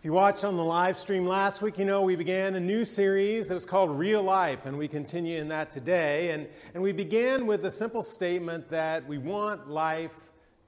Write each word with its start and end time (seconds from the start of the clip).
If 0.00 0.06
you 0.06 0.14
watched 0.14 0.44
on 0.44 0.56
the 0.56 0.64
live 0.64 0.96
stream 0.96 1.26
last 1.26 1.60
week, 1.60 1.76
you 1.76 1.84
know 1.84 2.00
we 2.00 2.16
began 2.16 2.54
a 2.54 2.60
new 2.60 2.86
series 2.86 3.48
that 3.48 3.54
was 3.54 3.66
called 3.66 3.90
Real 3.90 4.22
Life, 4.22 4.64
and 4.64 4.78
we 4.78 4.88
continue 4.88 5.38
in 5.38 5.48
that 5.48 5.70
today. 5.70 6.30
And, 6.30 6.48
and 6.72 6.82
we 6.82 6.92
began 6.92 7.46
with 7.46 7.60
the 7.60 7.70
simple 7.70 8.00
statement 8.00 8.70
that 8.70 9.06
we 9.06 9.18
want 9.18 9.68
life 9.68 10.14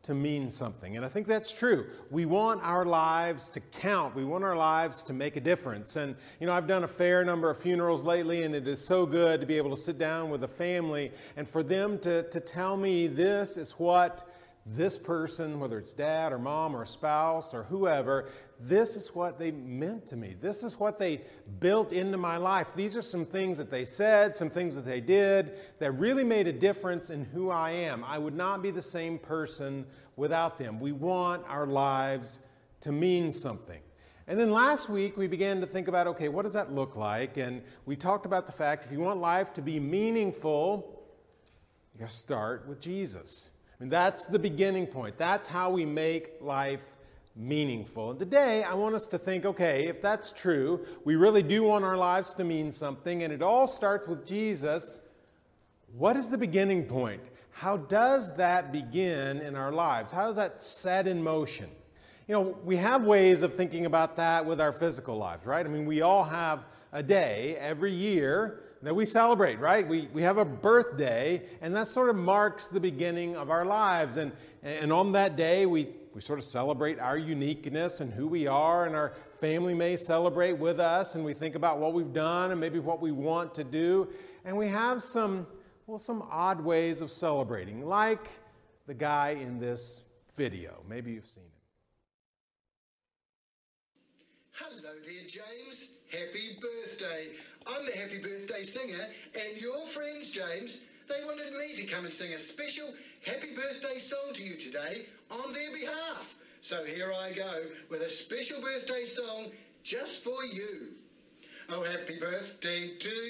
to 0.03 0.13
mean 0.13 0.51
something. 0.51 0.97
And 0.97 1.07
I 1.07 1.09
think 1.09 1.27
that's 1.27 1.51
true. 1.51 1.87
We 2.11 2.27
want 2.27 2.63
our 2.63 2.85
lives 2.85 3.49
to 3.51 3.61
count. 3.61 4.15
We 4.15 4.27
want 4.27 4.45
our 4.45 4.55
lives 4.55 5.03
to 5.05 5.15
make 5.15 5.37
a 5.37 5.41
difference. 5.41 5.97
And, 5.97 6.15
you 6.39 6.47
know, 6.47 6.53
I've 6.53 6.67
done 6.67 6.85
a 6.85 6.89
fair 6.89 7.25
number 7.25 7.49
of 7.49 7.57
funerals 7.57 8.05
lately, 8.05 8.43
and 8.43 8.55
it 8.55 8.69
is 8.69 8.85
so 8.85 9.07
good 9.07 9.41
to 9.41 9.47
be 9.47 9.57
able 9.57 9.71
to 9.71 9.77
sit 9.77 9.97
down 9.97 10.29
with 10.29 10.45
a 10.45 10.49
family 10.49 11.11
and 11.39 11.49
for 11.49 11.63
them 11.63 11.99
to, 12.01 12.25
to 12.25 12.39
tell 12.39 12.77
me 12.77 13.07
this 13.07 13.57
is 13.57 13.73
what 13.79 14.25
this 14.65 14.97
person, 14.97 15.59
whether 15.59 15.79
it's 15.79 15.93
dad 15.93 16.33
or 16.33 16.39
mom 16.39 16.77
or 16.77 16.85
spouse 16.85 17.53
or 17.53 17.65
whoever, 17.65 18.29
this 18.61 18.95
is 18.95 19.13
what 19.15 19.39
they 19.39 19.51
meant 19.51 20.07
to 20.07 20.17
me. 20.17 20.37
This 20.41 20.63
is 20.63 20.79
what 20.79 20.99
they 20.99 21.23
built 21.59 21.93
into 21.93 22.17
my 22.17 22.37
life. 22.37 22.73
These 22.75 22.97
are 22.97 23.03
some 23.03 23.25
things 23.25 23.59
that 23.59 23.71
they 23.71 23.85
said, 23.85 24.37
some 24.37 24.51
things 24.51 24.77
that 24.77 24.85
they 24.85 25.01
did 25.01 25.59
that 25.81 25.93
really 25.93 26.23
made 26.23 26.47
a 26.47 26.53
difference 26.53 27.11
in 27.11 27.25
who 27.25 27.51
I 27.51 27.71
am. 27.71 28.05
I 28.05 28.19
would 28.19 28.37
not 28.37 28.63
be 28.63 28.71
the 28.71 28.83
same 28.83 29.19
person 29.19 29.85
without 30.15 30.59
them. 30.59 30.79
We 30.79 30.93
want 30.93 31.45
our 31.49 31.67
lives 31.67 32.39
to 32.83 32.93
mean 32.93 33.33
something. 33.33 33.81
And 34.29 34.39
then 34.39 34.53
last 34.53 34.89
week 34.89 35.17
we 35.17 35.27
began 35.27 35.61
to 35.61 35.67
think 35.67 35.89
about 35.89 36.07
okay, 36.07 36.29
what 36.29 36.43
does 36.43 36.53
that 36.53 36.71
look 36.71 36.95
like? 36.95 37.37
And 37.37 37.63
we 37.85 37.97
talked 37.97 38.27
about 38.27 38.47
the 38.47 38.53
fact 38.53 38.87
if 38.87 38.93
you 38.93 39.01
want 39.01 39.21
life 39.21 39.53
to 39.55 39.63
be 39.63 39.81
meaningful, 39.81 41.03
you 41.93 42.01
got 42.01 42.09
to 42.09 42.15
start 42.15 42.69
with 42.69 42.81
Jesus. 42.81 43.51
Mean, 43.83 43.89
that's 43.89 44.27
the 44.27 44.39
beginning 44.39 44.87
point. 44.87 45.19
That's 45.19 45.49
how 45.49 45.71
we 45.71 45.85
make 45.85 46.41
life 46.41 46.85
meaningful. 47.35 48.11
And 48.11 48.19
today, 48.19 48.63
I 48.63 48.75
want 48.75 48.95
us 48.95 49.09
to 49.09 49.19
think 49.19 49.45
okay, 49.45 49.89
if 49.89 50.01
that's 50.01 50.31
true, 50.31 50.87
we 51.05 51.17
really 51.17 51.43
do 51.43 51.65
want 51.65 51.85
our 51.85 51.97
lives 51.97 52.33
to 52.35 52.45
mean 52.45 52.71
something, 52.71 53.25
and 53.25 53.33
it 53.33 53.43
all 53.43 53.67
starts 53.67 54.07
with 54.07 54.25
Jesus. 54.25 55.01
What 55.97 56.15
is 56.15 56.29
the 56.29 56.39
beginning 56.39 56.85
point? 56.85 57.23
How 57.51 57.77
does 57.77 58.37
that 58.37 58.71
begin 58.71 59.41
in 59.41 59.57
our 59.57 59.73
lives? 59.73 60.13
How 60.13 60.29
does 60.29 60.37
that 60.37 60.63
set 60.63 61.09
in 61.09 61.21
motion? 61.21 61.69
You 62.29 62.35
know, 62.35 62.59
we 62.65 62.77
have 62.77 63.05
ways 63.05 63.43
of 63.43 63.53
thinking 63.53 63.85
about 63.85 64.15
that 64.17 64.47
with 64.47 64.61
our 64.61 64.73
physical 64.73 65.17
lives, 65.17 65.45
right? 65.45 65.67
I 65.67 65.69
mean, 65.69 65.87
we 65.87 66.03
all 66.03 66.23
have 66.23 66.61
a 66.93 67.03
day 67.03 67.57
every 67.59 67.91
year 67.91 68.61
that 68.83 68.95
we 68.95 69.05
celebrate, 69.05 69.61
right? 69.61 69.87
We, 69.87 70.09
we 70.13 70.23
have 70.23 70.39
a 70.39 70.45
birthday, 70.45 71.43
and 71.61 71.75
that 71.75 71.87
sort 71.89 72.11
of 72.11 72.17
marks 72.17 72.69
the 72.69 72.81
beginning 72.81 73.37
of 73.37 73.51
our 73.51 73.65
lives. 73.65 74.17
And, 74.17 74.33
and 74.63 74.93
on 74.93 75.13
that 75.13 75.37
day, 75.37 75.67
we 75.67 75.89
we 76.15 76.21
sort 76.21 76.39
of 76.39 76.45
celebrate 76.45 76.99
our 76.99 77.17
uniqueness 77.17 78.01
and 78.01 78.13
who 78.13 78.29
we 78.29 78.47
are, 78.47 78.85
and 78.85 78.95
our 78.95 79.13
family 79.41 79.75
may 79.75 79.97
celebrate 79.97 80.53
with 80.53 80.79
us, 80.79 81.15
and 81.15 81.25
we 81.25 81.33
think 81.33 81.55
about 81.55 81.79
what 81.79 81.95
we've 81.95 82.13
done 82.13 82.51
and 82.51 82.61
maybe 82.61 82.79
what 82.79 83.01
we 83.01 83.13
want 83.13 83.55
to 83.55 83.65
do. 83.65 84.09
And 84.45 84.57
we 84.57 84.69
have 84.69 85.03
some, 85.03 85.47
well, 85.87 85.99
some 85.99 86.23
odd 86.31 86.61
ways 86.61 87.01
of 87.01 87.11
celebrating, 87.11 87.87
like 87.87 88.29
the 88.87 88.95
guy 88.95 89.39
in 89.41 89.59
this 89.59 90.03
video. 90.37 90.83
Maybe 90.89 91.13
you've 91.13 91.27
seen 91.27 91.45
him. 91.45 91.51
Hello 94.53 94.93
there, 95.03 95.15
James. 95.27 95.97
Happy 96.11 96.59
birthday. 96.61 97.29
I'm 97.67 97.87
the 97.87 97.93
happy 97.93 98.19
birthday 98.19 98.63
singer, 98.63 99.05
and 99.35 99.61
your 99.61 99.87
friends, 99.87 100.33
James, 100.33 100.87
they 101.09 101.25
wanted 101.25 101.53
me 101.53 101.75
to 101.77 101.87
come 101.87 102.05
and 102.05 102.13
sing 102.13 102.33
a 102.35 102.39
special 102.39 102.87
happy 103.27 103.55
birthday 103.55 103.99
song 103.99 104.33
to 104.35 104.43
you 104.43 104.57
today 104.57 105.07
on 105.31 105.53
their 105.53 105.73
behalf. 105.73 106.37
So 106.61 106.85
here 106.85 107.13
I 107.25 107.33
go 107.33 107.53
with 107.91 108.03
a 108.03 108.09
special 108.09 108.61
birthday 108.61 109.05
song 109.05 109.51
just 109.83 110.25
for 110.25 110.45
you. 110.45 110.95
Oh, 111.71 111.85
happy 111.85 112.19
birthday 112.19 112.91
to 112.99 113.22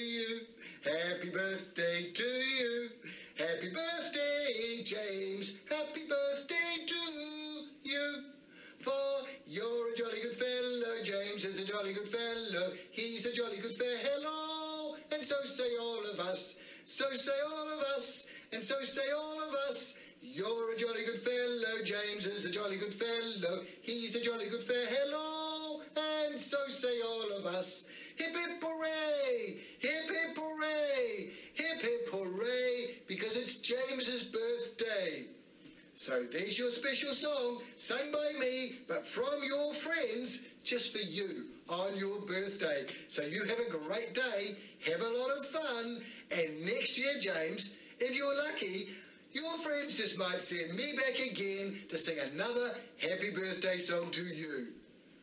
special 36.93 37.15
song, 37.15 37.57
sung 37.75 38.11
by 38.11 38.39
me, 38.39 38.73
but 38.87 39.03
from 39.03 39.41
your 39.47 39.73
friends, 39.73 40.53
just 40.63 40.95
for 40.95 41.03
you 41.03 41.45
on 41.69 41.97
your 41.97 42.19
birthday. 42.21 42.85
So 43.07 43.23
you 43.23 43.41
have 43.45 43.57
a 43.57 43.71
great 43.71 44.13
day, 44.13 44.55
have 44.85 45.01
a 45.01 45.17
lot 45.17 45.31
of 45.35 45.43
fun, 45.43 46.01
and 46.37 46.63
next 46.63 46.99
year, 46.99 47.13
James, 47.19 47.75
if 47.97 48.15
you're 48.15 48.37
lucky, 48.45 48.89
your 49.31 49.57
friends 49.57 49.97
just 49.97 50.19
might 50.19 50.39
send 50.39 50.77
me 50.77 50.93
back 50.95 51.31
again 51.31 51.75
to 51.89 51.97
sing 51.97 52.17
another 52.31 52.69
happy 53.01 53.31
birthday 53.33 53.77
song 53.77 54.11
to 54.11 54.21
you. 54.21 54.67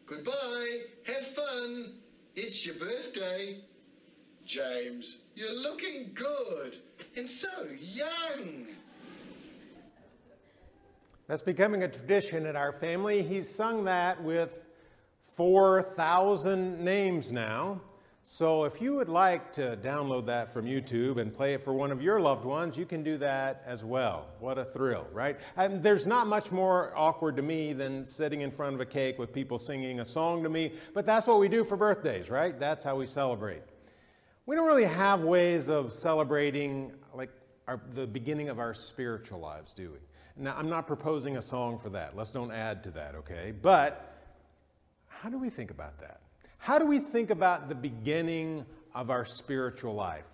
Goodbye, 0.07 0.79
have 1.07 1.25
fun, 1.25 1.93
it's 2.35 2.67
your 2.67 2.75
birthday. 2.75 3.59
James, 4.45 5.21
you're 5.37 5.63
looking 5.63 6.11
good 6.15 6.79
and 7.17 7.31
so 7.31 7.49
young. 7.79 8.67
That's 11.31 11.43
becoming 11.43 11.85
a 11.85 11.89
tradition 11.89 12.45
in 12.45 12.57
our 12.57 12.73
family. 12.73 13.23
He's 13.23 13.49
sung 13.49 13.85
that 13.85 14.21
with 14.21 14.67
4,000 15.37 16.85
names 16.85 17.33
now. 17.33 17.83
So 18.25 18.65
if 18.65 18.83
you 18.83 18.97
would 18.97 19.09
like 19.09 19.53
to 19.53 19.79
download 19.81 20.27
that 20.27 20.53
from 20.53 20.67
YouTube 20.67 21.19
and 21.19 21.33
play 21.33 21.55
it 21.55 21.63
for 21.63 21.73
one 21.73 21.93
of 21.93 22.03
your 22.03 22.21
loved 22.21 22.45
ones, 22.45 22.77
you 22.77 22.85
can 22.85 23.05
do 23.05 23.17
that 23.19 23.63
as 23.65 23.85
well. 23.85 24.27
What 24.41 24.59
a 24.59 24.65
thrill, 24.65 25.07
right? 25.13 25.39
And 25.57 25.85
there's 25.85 26.05
not 26.05 26.27
much 26.27 26.51
more 26.51 26.93
awkward 26.97 27.37
to 27.37 27.43
me 27.43 27.75
than 27.75 28.05
sitting 28.05 28.41
in 28.41 28.51
front 28.51 28.75
of 28.75 28.81
a 28.81 28.85
cake 28.87 29.17
with 29.17 29.33
people 29.33 29.57
singing 29.57 30.01
a 30.01 30.05
song 30.05 30.43
to 30.43 30.49
me, 30.49 30.73
but 30.95 31.07
that's 31.07 31.29
what 31.29 31.39
we 31.39 31.47
do 31.47 31.63
for 31.63 31.77
birthdays, 31.77 32.29
right? 32.29 32.59
That's 32.59 32.85
how 32.85 32.97
we 32.97 33.07
celebrate. 33.07 33.63
We 34.47 34.57
don't 34.57 34.67
really 34.67 34.83
have 34.83 35.23
ways 35.23 35.69
of 35.69 35.93
celebrating 35.93 36.91
like 37.15 37.31
our, 37.69 37.81
the 37.93 38.09
beginning 38.09 38.49
of 38.49 38.59
our 38.59 38.75
spiritual 38.75 39.39
lives, 39.39 39.75
do 39.75 39.93
we? 39.93 39.99
Now, 40.41 40.55
I'm 40.57 40.71
not 40.71 40.87
proposing 40.87 41.37
a 41.37 41.43
song 41.43 41.79
for 41.79 41.91
that. 41.91 42.17
Let's 42.17 42.33
don't 42.33 42.51
add 42.51 42.83
to 42.85 42.91
that, 42.93 43.15
okay? 43.17 43.53
But 43.53 44.17
how 45.07 45.29
do 45.29 45.39
we 45.39 45.51
think 45.51 45.71
about 45.71 46.01
that? 46.01 46.21
How 46.57 46.79
do 46.79 46.87
we 46.87 46.99
think 46.99 47.29
about 47.29 47.69
the 47.69 47.75
beginning 47.75 48.65
of 48.95 49.11
our 49.11 49.27
spiritual 49.27 49.95
life? 49.95 50.25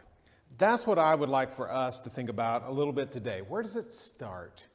That's 0.59 0.87
what 0.87 0.99
I 0.99 1.15
would 1.15 1.29
like 1.29 1.53
for 1.53 1.71
us 1.71 1.99
to 2.01 2.11
think 2.11 2.31
about 2.31 2.69
a 2.69 2.71
little 2.71 2.93
bit 2.93 3.11
today. 3.11 3.41
Where 3.41 3.63
does 3.63 3.75
it 3.75 3.93
start? 3.93 4.69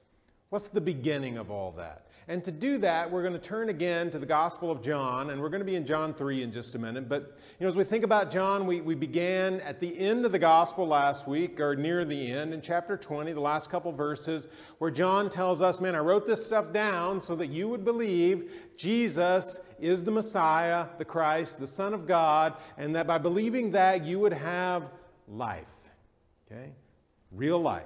What's 0.49 0.67
the 0.67 0.81
beginning 0.81 1.37
of 1.37 1.49
all 1.49 1.71
that? 1.77 2.07
And 2.31 2.45
to 2.45 2.51
do 2.53 2.77
that, 2.77 3.11
we're 3.11 3.23
going 3.23 3.33
to 3.33 3.39
turn 3.39 3.67
again 3.67 4.09
to 4.11 4.17
the 4.17 4.25
Gospel 4.25 4.71
of 4.71 4.81
John, 4.81 5.31
and 5.31 5.41
we're 5.41 5.49
going 5.49 5.59
to 5.59 5.65
be 5.65 5.75
in 5.75 5.85
John 5.85 6.13
3 6.13 6.43
in 6.43 6.53
just 6.53 6.75
a 6.75 6.79
minute. 6.79 7.09
But 7.09 7.37
you 7.59 7.65
know, 7.65 7.67
as 7.67 7.75
we 7.75 7.83
think 7.83 8.05
about 8.05 8.31
John, 8.31 8.67
we, 8.67 8.79
we 8.79 8.95
began 8.95 9.59
at 9.59 9.81
the 9.81 9.99
end 9.99 10.23
of 10.23 10.31
the 10.31 10.39
Gospel 10.39 10.87
last 10.87 11.27
week, 11.27 11.59
or 11.59 11.75
near 11.75 12.05
the 12.05 12.31
end, 12.31 12.53
in 12.53 12.61
chapter 12.61 12.95
20, 12.95 13.33
the 13.33 13.41
last 13.41 13.69
couple 13.69 13.91
verses, 13.91 14.47
where 14.77 14.89
John 14.89 15.29
tells 15.29 15.61
us, 15.61 15.81
Man, 15.81 15.93
I 15.93 15.97
wrote 15.97 16.25
this 16.25 16.45
stuff 16.45 16.71
down 16.71 17.19
so 17.19 17.35
that 17.35 17.47
you 17.47 17.67
would 17.67 17.83
believe 17.83 18.69
Jesus 18.77 19.69
is 19.81 20.05
the 20.05 20.11
Messiah, 20.11 20.87
the 20.99 21.03
Christ, 21.03 21.59
the 21.59 21.67
Son 21.67 21.93
of 21.93 22.07
God, 22.07 22.53
and 22.77 22.95
that 22.95 23.07
by 23.07 23.17
believing 23.17 23.71
that, 23.71 24.05
you 24.05 24.19
would 24.19 24.31
have 24.31 24.89
life. 25.27 25.91
Okay? 26.49 26.71
Real 27.33 27.59
life. 27.59 27.83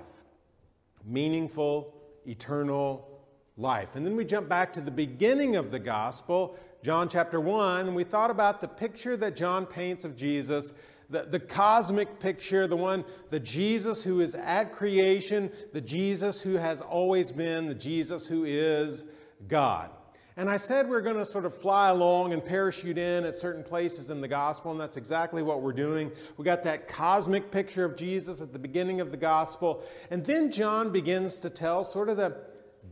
Meaningful, 1.03 1.95
eternal 2.27 3.14
life. 3.57 3.95
And 3.95 4.05
then 4.05 4.15
we 4.15 4.25
jump 4.25 4.49
back 4.49 4.73
to 4.73 4.81
the 4.81 4.91
beginning 4.91 5.55
of 5.55 5.71
the 5.71 5.79
gospel, 5.79 6.57
John 6.83 7.07
chapter 7.07 7.39
1, 7.39 7.87
and 7.87 7.95
we 7.95 8.03
thought 8.03 8.29
about 8.29 8.59
the 8.59 8.67
picture 8.67 9.15
that 9.17 9.37
John 9.37 9.65
paints 9.65 10.03
of 10.03 10.17
Jesus. 10.17 10.73
The, 11.09 11.21
the 11.21 11.39
cosmic 11.39 12.19
picture, 12.19 12.67
the 12.67 12.75
one, 12.75 13.05
the 13.29 13.39
Jesus 13.39 14.03
who 14.03 14.19
is 14.19 14.35
at 14.35 14.73
creation, 14.73 15.51
the 15.71 15.79
Jesus 15.79 16.41
who 16.41 16.55
has 16.55 16.81
always 16.81 17.31
been, 17.31 17.67
the 17.67 17.75
Jesus 17.75 18.27
who 18.27 18.43
is 18.43 19.05
God. 19.47 19.91
And 20.35 20.49
I 20.49 20.57
said 20.57 20.89
we're 20.89 21.01
going 21.01 21.15
to 21.15 21.25
sort 21.25 21.45
of 21.45 21.55
fly 21.55 21.89
along 21.89 22.33
and 22.33 22.43
parachute 22.43 22.97
in 22.97 23.23
at 23.23 23.35
certain 23.35 23.63
places 23.63 24.09
in 24.09 24.19
the 24.19 24.27
gospel, 24.27 24.71
and 24.71 24.81
that's 24.81 24.97
exactly 24.97 25.41
what 25.43 25.61
we're 25.61 25.71
doing. 25.71 26.11
We 26.35 26.43
got 26.43 26.63
that 26.63 26.89
cosmic 26.89 27.51
picture 27.51 27.85
of 27.85 27.95
Jesus 27.95 28.41
at 28.41 28.51
the 28.51 28.59
beginning 28.59 28.99
of 28.99 29.11
the 29.11 29.17
gospel, 29.17 29.81
and 30.11 30.25
then 30.25 30.51
John 30.51 30.91
begins 30.91 31.39
to 31.39 31.49
tell 31.49 31.85
sort 31.85 32.09
of 32.09 32.17
the 32.17 32.35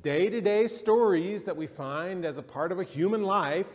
day 0.04 0.30
to 0.30 0.42
day 0.42 0.68
stories 0.68 1.46
that 1.46 1.56
we 1.56 1.66
find 1.66 2.26
as 2.26 2.38
a 2.38 2.44
part 2.44 2.74
of 2.74 2.80
a 2.80 2.84
human 2.84 3.24
life 3.24 3.70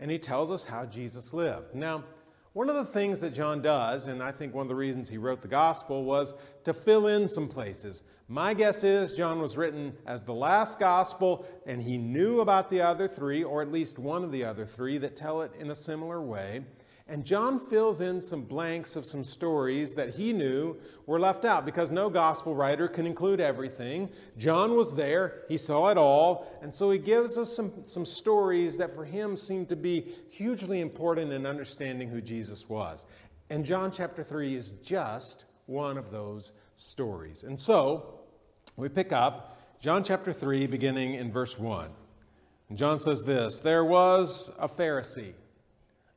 and 0.00 0.10
he 0.10 0.18
tells 0.18 0.50
us 0.50 0.64
how 0.64 0.84
Jesus 0.84 1.32
lived. 1.32 1.72
Now, 1.74 2.04
one 2.52 2.68
of 2.68 2.74
the 2.74 2.84
things 2.84 3.20
that 3.20 3.32
John 3.32 3.62
does, 3.62 4.08
and 4.08 4.20
I 4.20 4.32
think 4.32 4.54
one 4.54 4.62
of 4.62 4.68
the 4.68 4.74
reasons 4.74 5.08
he 5.08 5.18
wrote 5.18 5.40
the 5.40 5.48
gospel, 5.48 6.02
was 6.02 6.34
to 6.64 6.74
fill 6.74 7.06
in 7.06 7.28
some 7.28 7.48
places. 7.48 8.02
My 8.26 8.54
guess 8.54 8.82
is 8.82 9.14
John 9.14 9.40
was 9.40 9.56
written 9.56 9.96
as 10.04 10.24
the 10.24 10.34
last 10.34 10.80
gospel, 10.80 11.46
and 11.66 11.80
he 11.80 11.96
knew 11.96 12.40
about 12.40 12.70
the 12.70 12.80
other 12.80 13.06
three, 13.06 13.44
or 13.44 13.62
at 13.62 13.70
least 13.70 13.98
one 13.98 14.24
of 14.24 14.32
the 14.32 14.44
other 14.44 14.66
three, 14.66 14.98
that 14.98 15.14
tell 15.14 15.42
it 15.42 15.52
in 15.60 15.70
a 15.70 15.74
similar 15.74 16.20
way. 16.20 16.64
And 17.10 17.24
John 17.24 17.58
fills 17.58 18.02
in 18.02 18.20
some 18.20 18.42
blanks 18.42 18.94
of 18.94 19.06
some 19.06 19.24
stories 19.24 19.94
that 19.94 20.10
he 20.10 20.34
knew 20.34 20.76
were 21.06 21.18
left 21.18 21.46
out 21.46 21.64
because 21.64 21.90
no 21.90 22.10
gospel 22.10 22.54
writer 22.54 22.86
can 22.86 23.06
include 23.06 23.40
everything. 23.40 24.10
John 24.36 24.76
was 24.76 24.94
there, 24.94 25.44
he 25.48 25.56
saw 25.56 25.88
it 25.88 25.96
all, 25.96 26.46
and 26.60 26.74
so 26.74 26.90
he 26.90 26.98
gives 26.98 27.38
us 27.38 27.56
some, 27.56 27.72
some 27.84 28.04
stories 28.04 28.76
that 28.76 28.94
for 28.94 29.06
him 29.06 29.38
seem 29.38 29.64
to 29.66 29.76
be 29.76 30.04
hugely 30.28 30.82
important 30.82 31.32
in 31.32 31.46
understanding 31.46 32.10
who 32.10 32.20
Jesus 32.20 32.68
was. 32.68 33.06
And 33.48 33.64
John 33.64 33.90
chapter 33.90 34.22
3 34.22 34.54
is 34.54 34.72
just 34.82 35.46
one 35.64 35.96
of 35.96 36.10
those 36.10 36.52
stories. 36.76 37.44
And 37.44 37.58
so 37.58 38.20
we 38.76 38.90
pick 38.90 39.12
up 39.12 39.58
John 39.80 40.04
chapter 40.04 40.32
3, 40.32 40.66
beginning 40.66 41.14
in 41.14 41.32
verse 41.32 41.58
1. 41.58 41.88
And 42.68 42.76
John 42.76 43.00
says 43.00 43.24
this 43.24 43.60
There 43.60 43.84
was 43.84 44.54
a 44.60 44.68
Pharisee 44.68 45.32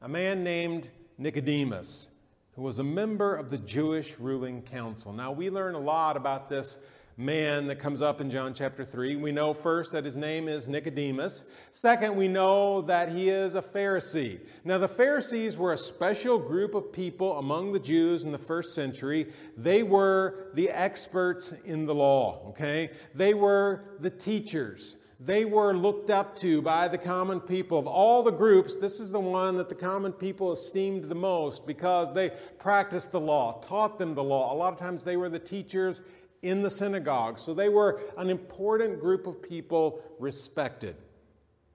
a 0.01 0.09
man 0.09 0.43
named 0.43 0.89
Nicodemus, 1.19 2.09
who 2.55 2.63
was 2.63 2.79
a 2.79 2.83
member 2.83 3.35
of 3.35 3.51
the 3.51 3.59
Jewish 3.59 4.17
ruling 4.17 4.63
council. 4.63 5.13
Now, 5.13 5.31
we 5.31 5.51
learn 5.51 5.75
a 5.75 5.79
lot 5.79 6.17
about 6.17 6.49
this 6.49 6.79
man 7.17 7.67
that 7.67 7.75
comes 7.75 8.01
up 8.01 8.19
in 8.19 8.31
John 8.31 8.55
chapter 8.55 8.83
3. 8.83 9.17
We 9.17 9.31
know 9.31 9.53
first 9.53 9.91
that 9.91 10.03
his 10.03 10.17
name 10.17 10.47
is 10.47 10.67
Nicodemus. 10.67 11.47
Second, 11.69 12.15
we 12.17 12.27
know 12.27 12.81
that 12.81 13.09
he 13.09 13.29
is 13.29 13.53
a 13.53 13.61
Pharisee. 13.61 14.39
Now, 14.63 14.79
the 14.79 14.87
Pharisees 14.87 15.55
were 15.55 15.73
a 15.73 15.77
special 15.77 16.39
group 16.39 16.73
of 16.73 16.91
people 16.91 17.37
among 17.37 17.71
the 17.71 17.79
Jews 17.79 18.23
in 18.23 18.31
the 18.31 18.39
first 18.39 18.73
century. 18.73 19.27
They 19.55 19.83
were 19.83 20.47
the 20.55 20.71
experts 20.71 21.51
in 21.63 21.85
the 21.85 21.93
law, 21.93 22.47
okay? 22.49 22.89
They 23.13 23.35
were 23.35 23.83
the 23.99 24.09
teachers 24.09 24.95
they 25.23 25.45
were 25.45 25.75
looked 25.75 26.09
up 26.09 26.35
to 26.37 26.63
by 26.63 26.87
the 26.87 26.97
common 26.97 27.39
people. 27.39 27.77
Of 27.77 27.85
all 27.85 28.23
the 28.23 28.31
groups, 28.31 28.77
this 28.77 28.99
is 28.99 29.11
the 29.11 29.19
one 29.19 29.55
that 29.57 29.69
the 29.69 29.75
common 29.75 30.13
people 30.13 30.51
esteemed 30.51 31.03
the 31.03 31.15
most 31.15 31.67
because 31.67 32.11
they 32.11 32.31
practiced 32.57 33.11
the 33.11 33.19
law, 33.19 33.61
taught 33.61 33.99
them 33.99 34.15
the 34.15 34.23
law. 34.23 34.51
A 34.51 34.55
lot 34.55 34.73
of 34.73 34.79
times 34.79 35.03
they 35.03 35.17
were 35.17 35.29
the 35.29 35.37
teachers 35.37 36.01
in 36.41 36.63
the 36.63 36.71
synagogue. 36.71 37.37
So 37.37 37.53
they 37.53 37.69
were 37.69 38.01
an 38.17 38.31
important 38.31 38.99
group 38.99 39.27
of 39.27 39.43
people 39.43 40.01
respected. 40.17 40.95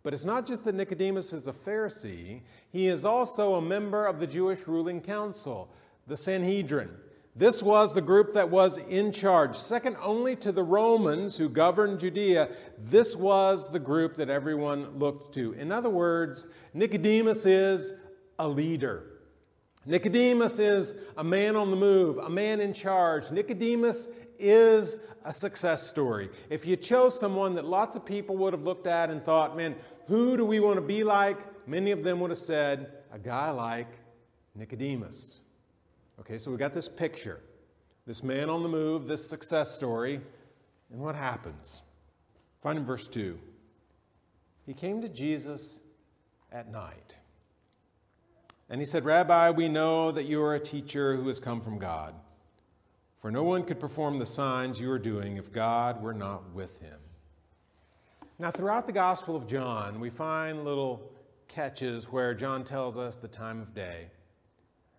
But 0.03 0.13
it's 0.13 0.25
not 0.25 0.45
just 0.45 0.65
that 0.65 0.75
Nicodemus 0.75 1.33
is 1.33 1.47
a 1.47 1.53
Pharisee, 1.53 2.43
he 2.73 2.89
is 2.89 3.05
also 3.05 3.55
a 3.55 3.63
member 3.63 4.07
of 4.07 4.19
the 4.19 4.27
Jewish 4.27 4.67
ruling 4.67 5.01
council, 5.01 5.69
the 6.09 6.17
Sanhedrin. 6.17 6.91
This 7.39 7.63
was 7.63 7.93
the 7.93 8.01
group 8.01 8.33
that 8.33 8.49
was 8.49 8.79
in 8.79 9.13
charge. 9.13 9.57
Second 9.57 9.99
only 10.01 10.37
to 10.37 10.53
the 10.53 10.63
Romans 10.63 11.37
who 11.37 11.51
governed 11.51 12.01
Judea, 12.01 12.49
this 12.79 13.15
was 13.15 13.71
the 13.71 13.79
group 13.79 14.15
that 14.15 14.31
everyone 14.31 14.99
looked 14.99 15.35
to. 15.35 15.53
In 15.53 15.71
other 15.71 15.91
words, 15.91 16.49
Nicodemus 16.73 17.45
is 17.45 17.93
a 18.39 18.49
leader. 18.49 19.05
Nicodemus 19.85 20.59
is 20.59 20.99
a 21.19 21.23
man 21.23 21.57
on 21.57 21.71
the 21.71 21.77
move, 21.77 22.17
a 22.17 22.31
man 22.31 22.59
in 22.59 22.73
charge. 22.73 23.31
Nicodemus 23.31 24.09
is 24.39 25.07
a 25.23 25.33
success 25.33 25.87
story. 25.87 26.31
If 26.49 26.67
you 26.67 26.77
chose 26.77 27.21
someone 27.21 27.55
that 27.57 27.67
lots 27.67 27.97
of 27.97 28.07
people 28.07 28.39
would 28.39 28.55
have 28.55 28.65
looked 28.65 28.87
at 28.87 29.11
and 29.11 29.23
thought, 29.23 29.59
man, 29.59 29.77
who 30.07 30.39
do 30.39 30.45
we 30.47 30.59
want 30.59 30.77
to 30.77 30.87
be 30.87 31.05
like? 31.05 31.37
Many 31.69 31.91
of 31.91 32.03
them 32.03 32.19
would 32.21 32.31
have 32.31 32.39
said, 32.39 32.93
a 33.13 33.19
guy 33.19 33.51
like 33.51 33.89
Nicodemus. 34.55 35.41
Okay, 36.21 36.39
so 36.39 36.51
we 36.51 36.57
got 36.57 36.73
this 36.73 36.89
picture 36.89 37.41
this 38.07 38.23
man 38.23 38.49
on 38.49 38.63
the 38.63 38.69
move, 38.69 39.09
this 39.09 39.29
success 39.29 39.75
story, 39.75 40.21
and 40.93 41.01
what 41.01 41.17
happens? 41.17 41.83
Find 42.63 42.79
in 42.79 42.85
verse 42.85 43.09
2. 43.09 43.39
He 44.65 44.75
came 44.75 45.03
to 45.03 45.09
Jesus 45.09 45.81
at 46.53 46.71
night. 46.71 47.17
And 48.71 48.81
he 48.81 48.85
said, 48.85 49.05
Rabbi, 49.05 49.51
we 49.51 49.69
know 49.69 50.13
that 50.13 50.25
you 50.25 50.43
are 50.43 50.55
a 50.55 50.61
teacher 50.61 51.17
who 51.17 51.27
has 51.27 51.41
come 51.41 51.61
from 51.61 51.79
God. 51.79 52.15
For 53.21 53.31
no 53.31 53.43
one 53.43 53.65
could 53.65 53.81
perform 53.81 54.19
the 54.19 54.27
signs 54.27 54.81
you 54.81 54.91
are 54.91 54.99
doing 54.99 55.37
if 55.37 55.53
God 55.53 56.03
were 56.03 56.15
not 56.15 56.53
with 56.53 56.81
him. 56.81 56.99
Now, 58.39 58.51
throughout 58.51 58.87
the 58.87 58.93
Gospel 58.93 59.35
of 59.35 59.49
John, 59.49 59.99
we 59.99 60.11
find 60.11 60.65
little 60.65 61.11
catches 61.49 62.13
where 62.13 62.35
John 62.35 62.65
tells 62.65 62.99
us 62.99 63.17
the 63.17 63.29
time 63.29 63.61
of 63.61 63.75
day. 63.75 64.11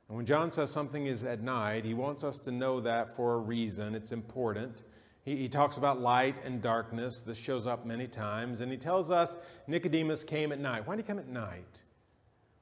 And 0.08 0.18
when 0.18 0.26
John 0.26 0.50
says 0.50 0.72
something 0.72 1.06
is 1.06 1.24
at 1.24 1.42
night, 1.42 1.84
he 1.84 1.94
wants 1.94 2.24
us 2.24 2.40
to 2.40 2.52
know 2.52 2.80
that 2.82 3.16
for 3.16 3.34
a 3.34 3.38
reason. 3.38 3.94
It's 3.94 4.12
important. 4.12 4.84
He, 5.24 5.36
he, 5.36 5.50
talks 5.50 5.76
about 5.76 6.00
light 6.00 6.36
and 6.46 6.62
darkness. 6.62 7.22
This 7.22 7.38
shows 7.38 7.68
up 7.68 7.86
many 7.86 8.08
times. 8.08 8.62
And 8.62 8.72
he 8.72 8.78
tells 8.78 9.12
us 9.12 9.38
Nicodemus 9.68 10.24
came 10.24 10.54
at 10.54 10.60
night. 10.60 10.88
Why 10.88 10.96
did 10.96 11.04
he 11.04 11.08
come 11.08 11.20
at 11.20 11.28
night? 11.28 11.84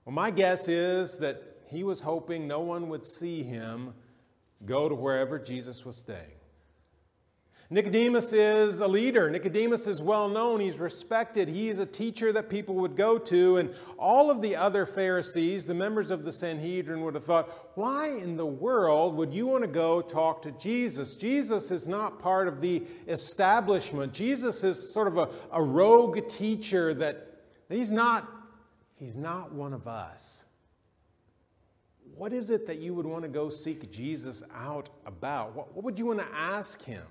Well, 0.06 0.14
my 0.14 0.32
guess 0.32 0.68
is 0.68 1.20
that 1.20 1.42
he 1.68 1.84
was 1.84 2.02
hoping 2.02 2.48
no 2.48 2.62
one 2.62 2.90
would 2.90 3.06
see 3.06 3.44
him 3.44 3.94
go 4.66 4.90
to 4.90 4.96
wherever 4.96 5.38
Jesus 5.38 5.86
was 5.86 5.98
staying. 5.98 6.35
Nicodemus 7.72 8.32
is 8.32 8.80
a 8.80 8.88
leader. 8.88 9.28
Nicodemus 9.28 9.88
is 9.88 10.00
well 10.00 10.30
known. 10.30 10.60
He's 10.60 10.78
respected. 10.78 11.50
He's 11.50 11.80
a 11.80 11.86
teacher 11.86 12.32
that 12.32 12.48
people 12.48 12.76
would 12.76 12.96
go 12.96 13.18
to. 13.18 13.58
And 13.58 13.74
all 13.98 14.30
of 14.30 14.42
the 14.42 14.56
other 14.56 14.86
Pharisees, 14.86 15.66
the 15.66 15.74
members 15.74 16.12
of 16.12 16.26
the 16.26 16.32
Sanhedrin, 16.32 17.02
would 17.02 17.16
have 17.16 17.24
thought, 17.24 17.50
why 17.74 18.10
in 18.10 18.38
the 18.38 18.46
world 18.46 19.16
would 19.16 19.34
you 19.34 19.48
want 19.48 19.64
to 19.64 19.68
go 19.68 20.00
talk 20.04 20.44
to 20.44 20.52
Jesus? 20.52 21.16
Jesus 21.16 21.72
is 21.72 21.88
not 21.88 22.20
part 22.20 22.48
of 22.48 22.62
the 22.62 22.84
establishment. 23.08 24.14
Jesus 24.14 24.64
is 24.64 24.94
sort 24.94 25.08
of 25.08 25.18
a, 25.18 25.30
a 25.52 25.64
rogue 25.64 26.28
teacher 26.30 26.94
that 26.94 27.42
he's 27.68 27.90
not, 27.90 28.30
he's 28.96 29.18
not 29.18 29.52
one 29.54 29.74
of 29.74 29.88
us. 29.88 30.46
What 32.14 32.32
is 32.32 32.52
it 32.52 32.68
that 32.68 32.78
you 32.78 32.94
would 32.94 33.08
want 33.08 33.24
to 33.24 33.28
go 33.28 33.50
seek 33.50 33.92
Jesus 33.92 34.44
out 34.56 34.90
about? 35.08 35.56
What, 35.56 35.74
what 35.74 35.84
would 35.84 35.98
you 35.98 36.06
want 36.06 36.20
to 36.20 36.28
ask 36.36 36.84
him? 36.86 37.02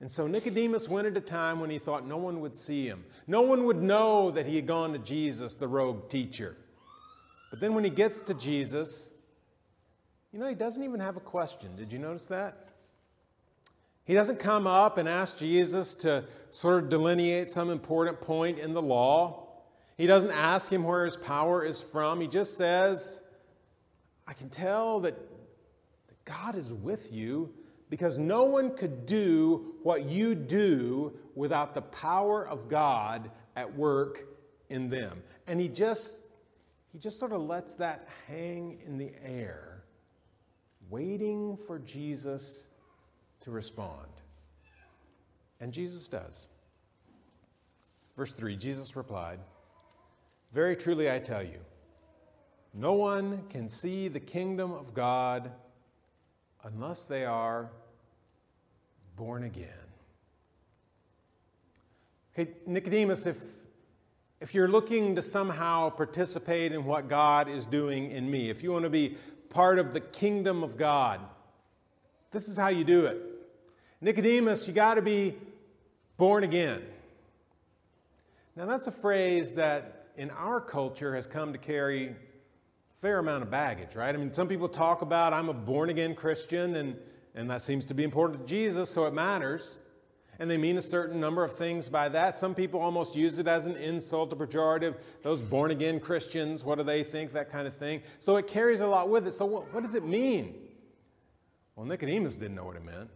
And 0.00 0.10
so 0.10 0.26
Nicodemus 0.26 0.88
went 0.88 1.06
at 1.06 1.16
a 1.16 1.20
time 1.20 1.60
when 1.60 1.70
he 1.70 1.78
thought 1.78 2.06
no 2.06 2.16
one 2.16 2.40
would 2.40 2.56
see 2.56 2.86
him. 2.86 3.04
No 3.26 3.42
one 3.42 3.64
would 3.64 3.80
know 3.80 4.30
that 4.32 4.46
he 4.46 4.56
had 4.56 4.66
gone 4.66 4.92
to 4.92 4.98
Jesus, 4.98 5.54
the 5.54 5.68
rogue 5.68 6.08
teacher. 6.08 6.56
But 7.50 7.60
then 7.60 7.74
when 7.74 7.84
he 7.84 7.90
gets 7.90 8.20
to 8.22 8.34
Jesus, 8.34 9.12
you 10.32 10.40
know, 10.40 10.48
he 10.48 10.54
doesn't 10.54 10.82
even 10.82 11.00
have 11.00 11.16
a 11.16 11.20
question. 11.20 11.76
Did 11.76 11.92
you 11.92 11.98
notice 11.98 12.26
that? 12.26 12.56
He 14.04 14.12
doesn't 14.12 14.38
come 14.38 14.66
up 14.66 14.98
and 14.98 15.08
ask 15.08 15.38
Jesus 15.38 15.94
to 15.96 16.24
sort 16.50 16.82
of 16.82 16.90
delineate 16.90 17.48
some 17.48 17.70
important 17.70 18.20
point 18.20 18.58
in 18.58 18.74
the 18.74 18.82
law. 18.82 19.46
He 19.96 20.06
doesn't 20.06 20.32
ask 20.32 20.70
him 20.70 20.84
where 20.84 21.04
his 21.04 21.16
power 21.16 21.64
is 21.64 21.80
from. 21.80 22.20
He 22.20 22.26
just 22.26 22.56
says, 22.56 23.22
I 24.26 24.32
can 24.32 24.50
tell 24.50 25.00
that 25.00 25.14
God 26.24 26.56
is 26.56 26.72
with 26.72 27.12
you 27.12 27.54
because 27.90 28.18
no 28.18 28.44
one 28.44 28.74
could 28.76 29.06
do 29.06 29.74
what 29.82 30.04
you 30.04 30.34
do 30.34 31.12
without 31.34 31.74
the 31.74 31.82
power 31.82 32.46
of 32.46 32.68
God 32.68 33.30
at 33.56 33.74
work 33.74 34.24
in 34.68 34.88
them. 34.88 35.22
And 35.46 35.60
he 35.60 35.68
just 35.68 36.24
he 36.92 36.98
just 36.98 37.18
sort 37.18 37.32
of 37.32 37.42
lets 37.42 37.74
that 37.74 38.08
hang 38.28 38.78
in 38.86 38.98
the 38.98 39.10
air, 39.24 39.82
waiting 40.88 41.56
for 41.56 41.80
Jesus 41.80 42.68
to 43.40 43.50
respond. 43.50 44.08
And 45.60 45.72
Jesus 45.72 46.06
does. 46.06 46.46
Verse 48.16 48.32
3 48.32 48.56
Jesus 48.56 48.94
replied, 48.94 49.40
Very 50.52 50.76
truly 50.76 51.10
I 51.10 51.18
tell 51.18 51.42
you, 51.42 51.58
no 52.72 52.92
one 52.92 53.42
can 53.50 53.68
see 53.68 54.08
the 54.08 54.20
kingdom 54.20 54.72
of 54.72 54.94
God 54.94 55.50
unless 56.64 57.04
they 57.04 57.24
are 57.24 57.70
born 59.16 59.44
again. 59.44 59.68
Hey, 62.32 62.48
Nicodemus, 62.66 63.26
if, 63.26 63.38
if 64.40 64.54
you're 64.54 64.68
looking 64.68 65.14
to 65.14 65.22
somehow 65.22 65.90
participate 65.90 66.72
in 66.72 66.84
what 66.84 67.08
God 67.08 67.48
is 67.48 67.66
doing 67.66 68.10
in 68.10 68.28
me, 68.28 68.50
if 68.50 68.62
you 68.62 68.72
want 68.72 68.84
to 68.84 68.90
be 68.90 69.16
part 69.50 69.78
of 69.78 69.92
the 69.92 70.00
kingdom 70.00 70.64
of 70.64 70.76
God, 70.76 71.20
this 72.32 72.48
is 72.48 72.58
how 72.58 72.68
you 72.68 72.82
do 72.82 73.06
it. 73.06 73.20
Nicodemus, 74.00 74.66
you 74.66 74.74
got 74.74 74.94
to 74.94 75.02
be 75.02 75.36
born 76.16 76.42
again. 76.42 76.82
Now, 78.56 78.66
that's 78.66 78.86
a 78.86 78.92
phrase 78.92 79.52
that 79.52 80.08
in 80.16 80.30
our 80.30 80.60
culture 80.60 81.14
has 81.14 81.26
come 81.26 81.52
to 81.52 81.58
carry 81.58 82.16
fair 82.94 83.18
amount 83.18 83.42
of 83.42 83.50
baggage, 83.50 83.94
right? 83.94 84.14
I 84.14 84.18
mean, 84.18 84.32
some 84.32 84.48
people 84.48 84.68
talk 84.68 85.02
about 85.02 85.32
I'm 85.32 85.48
a 85.48 85.54
born 85.54 85.90
again 85.90 86.14
Christian, 86.14 86.76
and 86.76 86.96
and 87.34 87.50
that 87.50 87.62
seems 87.62 87.86
to 87.86 87.94
be 87.94 88.04
important 88.04 88.40
to 88.40 88.46
Jesus, 88.46 88.90
so 88.90 89.06
it 89.06 89.14
matters. 89.14 89.78
And 90.38 90.50
they 90.50 90.56
mean 90.56 90.76
a 90.76 90.82
certain 90.82 91.20
number 91.20 91.44
of 91.44 91.52
things 91.52 91.88
by 91.88 92.08
that. 92.08 92.36
Some 92.36 92.56
people 92.56 92.80
almost 92.80 93.14
use 93.14 93.38
it 93.38 93.46
as 93.46 93.66
an 93.66 93.76
insult, 93.76 94.32
a 94.32 94.36
pejorative. 94.36 94.96
Those 95.22 95.42
born 95.42 95.70
again 95.70 96.00
Christians, 96.00 96.64
what 96.64 96.78
do 96.78 96.84
they 96.84 97.04
think? 97.04 97.32
That 97.32 97.50
kind 97.50 97.68
of 97.68 97.76
thing. 97.76 98.02
So 98.18 98.36
it 98.36 98.48
carries 98.48 98.80
a 98.80 98.86
lot 98.86 99.08
with 99.08 99.28
it. 99.28 99.32
So, 99.32 99.46
what, 99.46 99.72
what 99.72 99.82
does 99.82 99.94
it 99.94 100.04
mean? 100.04 100.54
Well, 101.76 101.86
Nicodemus 101.86 102.36
didn't 102.36 102.56
know 102.56 102.64
what 102.64 102.76
it 102.76 102.84
meant. 102.84 103.10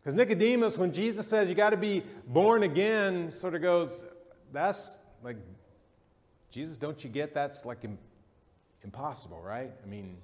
Because 0.00 0.14
Nicodemus, 0.14 0.78
when 0.78 0.92
Jesus 0.92 1.26
says 1.26 1.48
you 1.48 1.54
got 1.54 1.70
to 1.70 1.76
be 1.76 2.02
born 2.26 2.62
again, 2.62 3.30
sort 3.30 3.54
of 3.54 3.62
goes, 3.62 4.04
that's 4.52 5.00
like, 5.22 5.36
Jesus, 6.50 6.78
don't 6.78 7.02
you 7.02 7.10
get 7.10 7.34
that's 7.34 7.66
like 7.66 7.80
impossible, 8.86 9.42
right? 9.44 9.72
I 9.82 9.86
mean, 9.86 10.16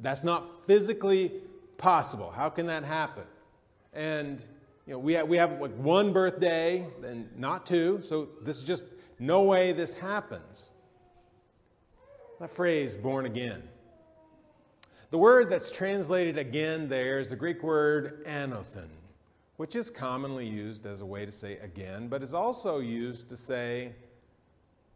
that's 0.00 0.24
not 0.24 0.66
physically 0.66 1.30
possible. 1.78 2.30
How 2.30 2.48
can 2.48 2.66
that 2.66 2.82
happen? 2.82 3.22
And 3.94 4.42
you 4.86 4.94
know, 4.94 4.98
we 4.98 5.12
have, 5.14 5.28
we 5.28 5.36
have 5.36 5.60
like 5.60 5.74
one 5.76 6.12
birthday 6.12 6.84
and 7.06 7.28
not 7.38 7.64
two, 7.64 8.00
so 8.04 8.28
this 8.42 8.58
is 8.58 8.64
just 8.64 8.84
no 9.20 9.42
way 9.42 9.70
this 9.70 9.94
happens. 9.94 10.72
That 12.40 12.50
phrase, 12.50 12.96
born 12.96 13.26
again. 13.26 13.62
The 15.10 15.18
word 15.18 15.48
that's 15.48 15.70
translated 15.70 16.38
again 16.38 16.88
there 16.88 17.20
is 17.20 17.30
the 17.30 17.36
Greek 17.36 17.62
word 17.62 18.24
anothen, 18.26 18.88
which 19.56 19.76
is 19.76 19.88
commonly 19.88 20.46
used 20.46 20.84
as 20.84 21.00
a 21.00 21.06
way 21.06 21.24
to 21.24 21.30
say 21.30 21.58
again, 21.58 22.08
but 22.08 22.24
is 22.24 22.34
also 22.34 22.80
used 22.80 23.28
to 23.28 23.36
say 23.36 23.92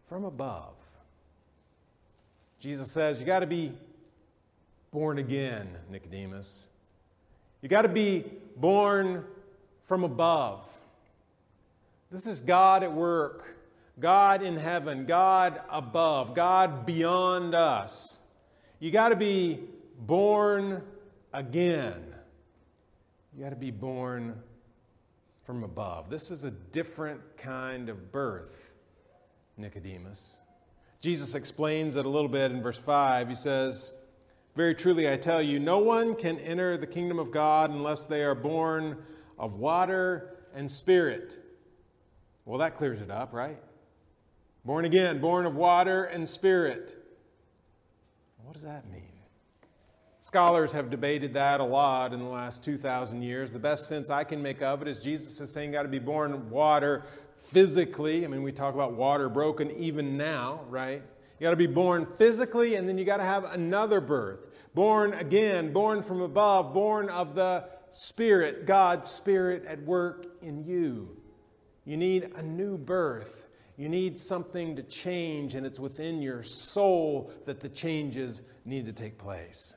from 0.03 0.25
above. 0.25 0.75
Jesus 2.61 2.93
says, 2.93 3.21
You 3.21 3.27
got 3.27 3.41
to 3.41 3.47
be 3.47 3.73
born 4.91 5.19
again, 5.19 5.69
Nicodemus. 5.91 6.69
You 7.63 7.69
got 7.69 7.83
to 7.83 7.89
be 7.89 8.25
born 8.57 9.25
from 9.85 10.05
above. 10.05 10.69
This 12.11 12.27
is 12.27 12.41
God 12.41 12.83
at 12.83 12.93
work, 12.93 13.57
God 13.99 14.43
in 14.43 14.57
heaven, 14.57 15.07
God 15.07 15.61
above, 15.69 16.35
God 16.35 16.87
beyond 16.87 17.55
us. 17.55 18.21
You 18.79 18.91
got 18.91 19.09
to 19.09 19.17
be 19.17 19.61
born 19.99 20.83
again. 21.33 22.03
You 23.37 23.45
got 23.45 23.51
to 23.51 23.57
be 23.57 23.71
born 23.71 24.41
from 25.43 25.63
above. 25.63 26.09
This 26.09 26.31
is 26.31 26.45
a 26.45 26.51
different 26.51 27.21
kind 27.37 27.89
of 27.89 28.13
birth, 28.13 28.75
Nicodemus. 29.57 30.41
Jesus 31.07 31.37
explains 31.37 31.95
it 31.95 32.05
a 32.05 32.09
little 32.09 32.29
bit 32.29 32.51
in 32.51 32.61
verse 32.61 32.81
5. 32.81 33.29
He 33.29 33.37
says, 33.37 33.93
Very 34.57 34.75
truly 34.75 35.09
I 35.09 35.17
tell 35.17 35.41
you, 35.41 35.61
no 35.61 35.79
one 35.79 36.17
can 36.17 36.37
enter 36.41 36.77
the 36.77 36.87
kingdom 36.89 37.21
of 37.21 37.31
God 37.31 37.71
unless 37.71 38.07
they 38.07 38.25
are 38.25 38.35
born 38.35 38.97
of 39.39 39.55
water 39.55 40.35
and 40.53 40.69
spirit. 40.69 41.39
Well, 42.45 42.59
that 42.59 42.75
clears 42.75 43.01
it 43.01 43.09
up, 43.09 43.33
right? 43.33 43.59
Born 44.65 44.85
again, 44.85 45.21
born 45.21 45.47
of 45.47 45.55
water 45.55 46.07
and 46.07 46.29
spirit. 46.29 46.97
What 48.43 48.55
does 48.55 48.63
that 48.63 48.91
mean? 48.91 49.03
Scholars 50.19 50.73
have 50.73 50.91
debated 50.91 51.35
that 51.35 51.61
a 51.61 51.65
lot 51.65 52.15
in 52.15 52.19
the 52.19 52.25
last 52.25 52.65
2,000 52.65 53.23
years. 53.23 53.53
The 53.53 53.61
best 53.61 53.89
sense 53.89 54.11
I 54.11 54.25
can 54.25 54.43
make 54.43 54.61
of 54.61 54.83
it 54.83 54.89
is 54.89 55.05
Jesus 55.05 55.41
is 55.41 55.53
saying, 55.53 55.71
got 55.71 55.85
to 55.85 55.89
be 55.89 56.01
born 56.01 56.51
water 56.51 57.05
physically. 57.39 58.25
I 58.25 58.29
mean, 58.29 58.43
we 58.43 58.53
talk 58.53 58.75
about 58.75 58.95
water 58.95 59.29
broken 59.29 59.71
even 59.73 60.17
now, 60.17 60.61
right? 60.69 61.03
You 61.39 61.45
got 61.45 61.51
to 61.51 61.57
be 61.57 61.67
born 61.67 62.07
physically, 62.07 62.77
and 62.77 62.89
then 62.89 62.99
you 62.99 63.05
got 63.05 63.19
to 63.19 63.25
have 63.25 63.45
another 63.45 64.01
birth. 64.01 64.49
Born 64.75 65.13
again, 65.15 65.73
born 65.73 66.03
from 66.03 66.21
above, 66.21 66.75
born 66.75 67.09
of 67.09 67.35
the 67.35 67.65
Spirit, 67.91 68.67
God's 68.67 69.09
Spirit 69.09 69.65
at 69.67 69.83
work 69.83 70.27
in 70.43 70.65
you. 70.65 71.17
You 71.85 71.97
need 71.97 72.33
a 72.37 72.43
new 72.43 72.77
birth. 72.77 73.47
You 73.77 73.89
need 73.89 74.19
something 74.19 74.77
to 74.77 74.83
change, 74.83 75.55
and 75.55 75.67
it's 75.67 75.79
within 75.79 76.23
your 76.23 76.43
soul 76.43 77.31
that 77.45 77.61
the 77.61 77.69
changes 77.69 78.43
need 78.65 78.87
to 78.87 78.93
take 78.93 79.19
place. 79.19 79.77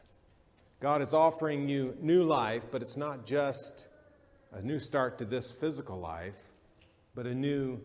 God 0.80 1.02
is 1.02 1.14
offering 1.14 1.68
you 1.68 1.96
new 2.00 2.24
life, 2.24 2.66
but 2.72 2.82
it's 2.82 2.96
not 2.96 3.26
just 3.26 3.90
a 4.54 4.62
new 4.62 4.80
start 4.80 5.18
to 5.20 5.26
this 5.26 5.52
physical 5.52 6.00
life, 6.00 6.38
but 7.20 7.28
a 7.28 7.36
new 7.36 7.82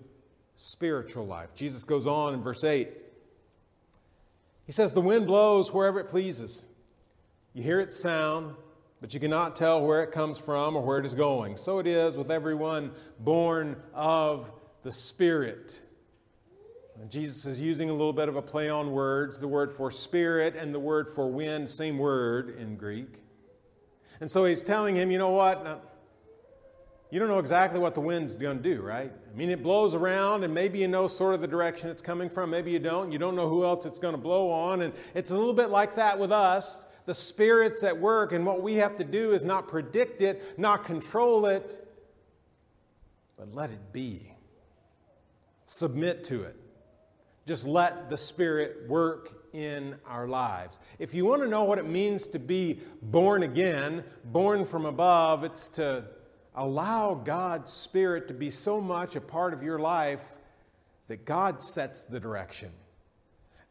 spiritual 0.54 1.26
life. 1.26 1.56
Jesus 1.56 1.82
goes 1.82 2.06
on 2.06 2.34
in 2.34 2.40
verse 2.40 2.62
8. 2.62 2.88
He 4.64 4.70
says, 4.70 4.92
The 4.92 5.00
wind 5.00 5.26
blows 5.26 5.72
wherever 5.72 5.98
it 5.98 6.06
pleases. 6.06 6.62
You 7.52 7.64
hear 7.64 7.80
its 7.80 7.96
sound, 7.96 8.54
but 9.00 9.12
you 9.12 9.18
cannot 9.18 9.56
tell 9.56 9.84
where 9.84 10.04
it 10.04 10.12
comes 10.12 10.38
from 10.38 10.76
or 10.76 10.84
where 10.84 11.00
it 11.00 11.04
is 11.04 11.14
going. 11.14 11.56
So 11.56 11.80
it 11.80 11.88
is 11.88 12.16
with 12.16 12.30
everyone 12.30 12.92
born 13.18 13.74
of 13.92 14.52
the 14.84 14.92
Spirit. 14.92 15.80
And 17.00 17.10
Jesus 17.10 17.44
is 17.44 17.60
using 17.60 17.90
a 17.90 17.92
little 17.92 18.12
bit 18.12 18.28
of 18.28 18.36
a 18.36 18.42
play 18.42 18.70
on 18.70 18.92
words, 18.92 19.40
the 19.40 19.48
word 19.48 19.72
for 19.72 19.90
spirit 19.90 20.54
and 20.54 20.72
the 20.72 20.78
word 20.78 21.10
for 21.10 21.28
wind, 21.28 21.68
same 21.68 21.98
word 21.98 22.50
in 22.50 22.76
Greek. 22.76 23.20
And 24.20 24.30
so 24.30 24.44
he's 24.44 24.62
telling 24.62 24.94
him, 24.94 25.10
you 25.10 25.18
know 25.18 25.30
what? 25.30 25.64
Now, 25.64 25.80
you 27.14 27.20
don't 27.20 27.28
know 27.28 27.38
exactly 27.38 27.78
what 27.78 27.94
the 27.94 28.00
wind's 28.00 28.34
going 28.34 28.60
to 28.60 28.74
do, 28.74 28.82
right? 28.82 29.08
I 29.08 29.36
mean, 29.36 29.48
it 29.48 29.62
blows 29.62 29.94
around, 29.94 30.42
and 30.42 30.52
maybe 30.52 30.80
you 30.80 30.88
know 30.88 31.06
sort 31.06 31.32
of 31.36 31.40
the 31.40 31.46
direction 31.46 31.88
it's 31.88 32.00
coming 32.00 32.28
from. 32.28 32.50
Maybe 32.50 32.72
you 32.72 32.80
don't. 32.80 33.12
You 33.12 33.20
don't 33.20 33.36
know 33.36 33.48
who 33.48 33.62
else 33.62 33.86
it's 33.86 34.00
going 34.00 34.16
to 34.16 34.20
blow 34.20 34.50
on. 34.50 34.82
And 34.82 34.92
it's 35.14 35.30
a 35.30 35.36
little 35.36 35.54
bit 35.54 35.70
like 35.70 35.94
that 35.94 36.18
with 36.18 36.32
us. 36.32 36.88
The 37.06 37.14
Spirit's 37.14 37.84
at 37.84 37.96
work, 37.96 38.32
and 38.32 38.44
what 38.44 38.62
we 38.62 38.74
have 38.74 38.96
to 38.96 39.04
do 39.04 39.30
is 39.30 39.44
not 39.44 39.68
predict 39.68 40.22
it, 40.22 40.58
not 40.58 40.82
control 40.82 41.46
it, 41.46 41.86
but 43.38 43.54
let 43.54 43.70
it 43.70 43.92
be. 43.92 44.32
Submit 45.66 46.24
to 46.24 46.42
it. 46.42 46.56
Just 47.46 47.64
let 47.64 48.10
the 48.10 48.16
Spirit 48.16 48.88
work 48.88 49.30
in 49.52 49.94
our 50.04 50.26
lives. 50.26 50.80
If 50.98 51.14
you 51.14 51.26
want 51.26 51.42
to 51.42 51.48
know 51.48 51.62
what 51.62 51.78
it 51.78 51.86
means 51.86 52.26
to 52.26 52.40
be 52.40 52.80
born 53.02 53.44
again, 53.44 54.02
born 54.24 54.64
from 54.64 54.84
above, 54.84 55.44
it's 55.44 55.68
to 55.68 56.06
allow 56.54 57.14
God's 57.14 57.72
Spirit 57.72 58.28
to 58.28 58.34
be 58.34 58.50
so 58.50 58.80
much 58.80 59.16
a 59.16 59.20
part 59.20 59.52
of 59.52 59.62
your 59.62 59.78
life 59.78 60.24
that 61.08 61.24
God 61.24 61.62
sets 61.62 62.04
the 62.04 62.20
direction, 62.20 62.70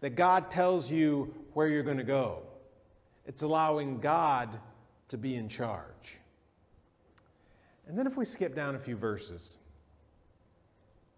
that 0.02 0.16
God 0.16 0.52
tells 0.52 0.92
you 0.92 1.34
where 1.54 1.68
you're 1.68 1.84
going 1.84 1.98
to 1.98 2.04
go. 2.04 2.44
It's 3.26 3.42
allowing 3.42 4.00
God 4.00 4.60
to 5.10 5.18
be 5.18 5.36
in 5.36 5.50
charge. 5.50 6.20
And 7.88 7.98
then 7.98 8.08
if 8.08 8.18
we 8.18 8.26
skip 8.26 8.56
down 8.56 8.76
a 8.76 8.80
few 8.80 8.96
verses, 8.96 9.60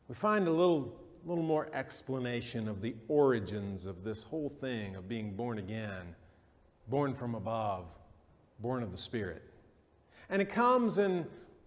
we 0.07 0.15
find 0.15 0.47
a 0.47 0.51
little 0.51 0.95
little 1.25 1.43
more 1.43 1.67
explanation 1.73 2.67
of 2.67 2.81
the 2.81 2.95
origins 3.07 3.85
of 3.85 4.03
this 4.03 4.23
whole 4.23 4.47
thing 4.47 4.95
of 4.95 5.09
being 5.09 5.35
born 5.35 5.57
again, 5.57 6.15
born 6.87 7.15
from 7.15 7.33
above, 7.33 7.85
born 8.59 8.83
of 8.83 8.91
the 8.91 8.97
Spirit. 8.97 9.41
And 10.29 10.41
it 10.41 10.49
comes 10.49 10.99
in 10.99 11.25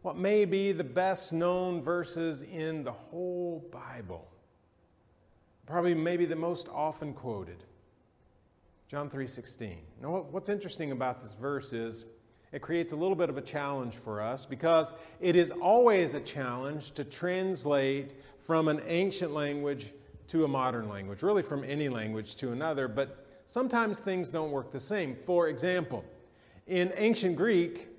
what 0.08 0.16
may 0.16 0.46
be 0.46 0.72
the 0.72 0.82
best 0.82 1.34
known 1.34 1.82
verses 1.82 2.40
in 2.40 2.82
the 2.82 2.90
whole 2.90 3.62
Bible. 3.70 4.26
Probably 5.66 5.92
maybe 5.92 6.24
the 6.24 6.34
most 6.34 6.66
often 6.70 7.12
quoted. 7.12 7.62
John 8.88 9.10
3:16. 9.10 9.76
Now 10.00 10.22
what's 10.30 10.48
interesting 10.48 10.92
about 10.92 11.20
this 11.20 11.34
verse 11.34 11.74
is 11.74 12.06
it 12.52 12.62
creates 12.62 12.94
a 12.94 12.96
little 12.96 13.16
bit 13.16 13.28
of 13.28 13.36
a 13.36 13.42
challenge 13.42 13.96
for 13.96 14.22
us 14.22 14.46
because 14.46 14.94
it 15.20 15.36
is 15.36 15.50
always 15.50 16.14
a 16.14 16.22
challenge 16.22 16.92
to 16.92 17.04
translate 17.04 18.12
from 18.44 18.68
an 18.68 18.80
ancient 18.86 19.34
language 19.34 19.92
to 20.28 20.46
a 20.46 20.48
modern 20.48 20.88
language, 20.88 21.22
really 21.22 21.42
from 21.42 21.64
any 21.64 21.90
language 21.90 22.34
to 22.36 22.52
another, 22.52 22.88
but 22.88 23.26
sometimes 23.44 23.98
things 23.98 24.30
don't 24.30 24.52
work 24.52 24.70
the 24.70 24.80
same. 24.80 25.14
For 25.14 25.48
example, 25.48 26.02
in 26.66 26.94
ancient 26.96 27.36
Greek, 27.36 27.97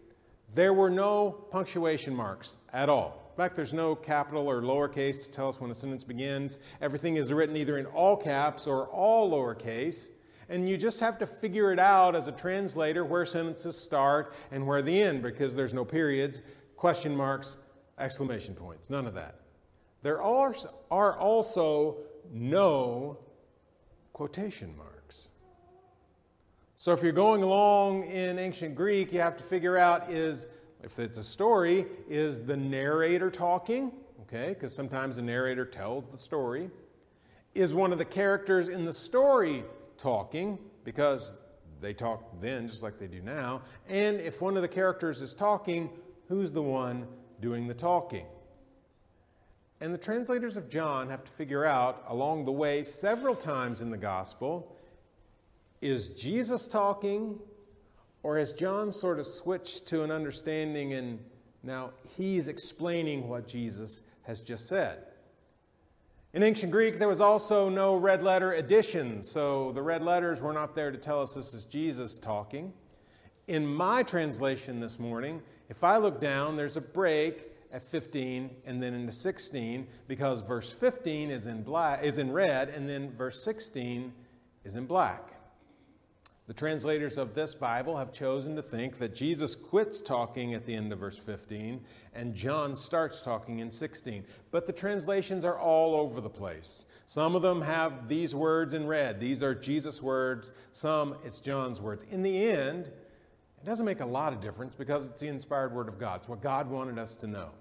there 0.54 0.74
were 0.74 0.90
no 0.90 1.32
punctuation 1.52 2.16
marks 2.16 2.58
at 2.74 2.90
all. 2.90 3.30
In 3.32 3.38
fact, 3.38 3.56
there's 3.56 3.74
no 3.74 3.96
capital 3.96 4.50
or 4.50 4.62
lowercase 4.62 5.24
to 5.24 5.32
tell 5.32 5.48
us 5.48 5.62
when 5.62 5.72
a 5.72 5.76
sentence 5.76 6.04
begins. 6.04 6.60
Everything 6.82 7.16
is 7.16 7.32
written 7.32 7.56
either 7.56 7.78
in 7.78 7.86
all 7.86 8.18
caps 8.18 8.68
or 8.68 8.88
all 8.88 9.32
lowercase. 9.32 10.10
And 10.50 10.68
you 10.68 10.78
just 10.78 11.00
have 11.00 11.20
to 11.20 11.28
figure 11.28 11.72
it 11.72 11.80
out 11.80 12.16
as 12.16 12.28
a 12.28 12.32
translator 12.32 13.06
where 13.06 13.26
sentences 13.26 13.78
start 13.78 14.34
and 14.52 14.66
where 14.66 14.82
they 14.82 15.04
end 15.04 15.22
because 15.22 15.56
there's 15.56 15.74
no 15.74 15.86
periods, 15.86 16.42
question 16.76 17.16
marks, 17.16 17.58
exclamation 18.00 18.56
points, 18.56 18.90
none 18.90 19.06
of 19.06 19.14
that. 19.14 19.36
There 20.02 20.22
are, 20.22 20.56
are 20.90 21.18
also 21.18 21.98
no 22.32 23.20
quotation 24.12 24.76
marks. 24.76 24.99
So 26.82 26.94
if 26.94 27.04
you're 27.04 27.12
going 27.12 27.44
along 27.44 28.06
in 28.06 28.40
ancient 28.40 28.74
Greek, 28.74 29.12
you 29.12 29.20
have 29.20 29.36
to 29.36 29.44
figure 29.44 29.78
out 29.78 30.10
is, 30.10 30.48
if 30.82 30.98
it's 30.98 31.18
a 31.18 31.24
story, 31.24 31.86
is 32.08 32.46
the 32.46 32.56
narrator 32.56 33.30
talking? 33.30 33.92
Okay, 34.22 34.54
because 34.54 34.74
sometimes 34.74 35.18
the 35.18 35.22
narrator 35.22 35.66
tells 35.66 36.08
the 36.08 36.16
story. 36.16 36.70
Is 37.54 37.74
one 37.74 37.92
of 37.92 37.98
the 37.98 38.06
characters 38.06 38.70
in 38.70 38.86
the 38.86 38.94
story 38.94 39.66
talking? 39.98 40.58
Because 40.86 41.36
they 41.82 41.94
talk 41.94 42.40
then 42.40 42.70
just 42.70 42.82
like 42.82 42.98
they 42.98 43.08
do 43.08 43.22
now. 43.24 43.62
And 43.90 44.22
if 44.22 44.42
one 44.42 44.56
of 44.56 44.62
the 44.62 44.70
characters 44.70 45.22
is 45.22 45.34
talking, 45.34 45.90
who's 46.30 46.54
the 46.54 46.62
one 46.62 47.08
doing 47.42 47.68
the 47.68 47.74
talking. 47.74 48.26
And 49.82 49.94
the 49.94 49.98
translators 49.98 50.56
of 50.56 50.70
John 50.70 51.10
have 51.10 51.26
to 51.26 51.32
figure 51.34 51.66
out 51.66 52.06
along 52.08 52.46
the 52.46 52.54
way, 52.54 52.84
several 52.84 53.36
times 53.36 53.82
in 53.82 53.90
the 53.90 53.98
gospel, 53.98 54.78
is 55.82 56.20
Jesus 56.20 56.68
talking, 56.68 57.40
or 58.24 58.38
has 58.38 58.52
John 58.52 58.92
sort 58.92 59.20
of 59.20 59.26
switched 59.26 59.88
to 59.88 60.04
an 60.04 60.12
understanding 60.12 60.94
and 60.94 61.20
now 61.64 61.92
he's 62.18 62.48
explaining 62.48 63.28
what 63.28 63.48
Jesus 63.48 64.04
has 64.24 64.42
just 64.42 64.68
said? 64.68 65.04
In 66.34 66.44
ancient 66.44 66.72
Greek, 66.72 67.00
there 67.00 67.08
was 67.08 67.22
also 67.22 67.70
no 67.70 67.96
red 67.96 68.24
letter 68.24 68.54
edition, 68.54 69.24
so 69.24 69.72
the 69.72 69.82
red 69.82 70.04
letters 70.04 70.42
were 70.42 70.54
not 70.54 70.76
there 70.76 70.92
to 70.92 70.98
tell 70.98 71.22
us 71.22 71.34
this 71.34 71.54
is 71.54 71.66
Jesus 71.66 72.20
talking. 72.20 72.72
In 73.48 73.66
my 73.66 74.04
translation 74.04 74.80
this 74.80 75.00
morning, 75.00 75.42
if 75.70 75.84
I 75.84 75.98
look 75.98 76.22
down, 76.22 76.56
there's 76.56 76.78
a 76.78 76.82
break 76.82 77.50
at 77.72 77.84
15 77.84 78.50
and 78.66 78.82
then 78.82 78.94
into 78.94 79.12
16 79.12 79.88
because 80.08 80.42
verse 80.42 80.72
15 80.72 81.30
is 81.30 81.48
in 81.48 81.62
black 81.62 82.04
is 82.04 82.18
in 82.18 82.32
red 82.32 82.70
and 82.70 82.90
then 82.90 83.12
verse 83.12 83.44
16 83.44 84.12
is 84.64 84.76
in 84.76 84.86
black. 84.86 85.39
The 86.50 86.56
translators 86.56 87.20
of 87.20 87.36
this 87.36 87.54
Bible 87.54 87.96
have 87.98 88.12
chosen 88.12 88.56
to 88.56 88.64
think 88.64 88.98
that 88.98 89.14
Jesus 89.14 89.54
quits 89.54 90.02
talking 90.02 90.56
at 90.56 90.66
the 90.66 90.74
end 90.74 90.92
of 90.92 90.98
verse 90.98 91.16
15 91.16 91.80
and 92.16 92.34
John 92.34 92.76
starts 92.76 93.22
talking 93.22 93.60
in 93.60 93.70
16. 93.70 94.26
But 94.50 94.66
the 94.66 94.74
translations 94.74 95.46
are 95.46 95.60
all 95.60 95.94
over 95.94 96.20
the 96.20 96.30
place. 96.30 96.88
Some 97.06 97.36
of 97.36 97.44
them 97.44 97.62
have 97.62 98.08
these 98.08 98.34
words 98.34 98.74
in 98.74 98.88
red. 98.88 99.20
These 99.20 99.44
are 99.44 99.54
Jesus' 99.54 100.02
words. 100.02 100.52
Some 100.72 101.18
it's 101.24 101.40
John's 101.40 101.82
words. 101.82 102.04
In 102.10 102.24
the 102.24 102.50
end, 102.50 102.88
it 102.88 103.66
doesn't 103.66 103.86
make 103.86 104.00
a 104.00 104.06
lot 104.08 104.34
of 104.34 104.42
difference 104.42 104.76
because 104.76 105.06
it's 105.08 105.22
the 105.22 105.28
inspired 105.28 105.72
word 105.72 105.88
of 105.88 106.00
God. 106.00 106.22
It's 106.22 106.30
what 106.30 106.42
God 106.42 106.68
wanted 106.68 106.98
us 106.98 107.16
to 107.18 107.28
know. 107.28 107.52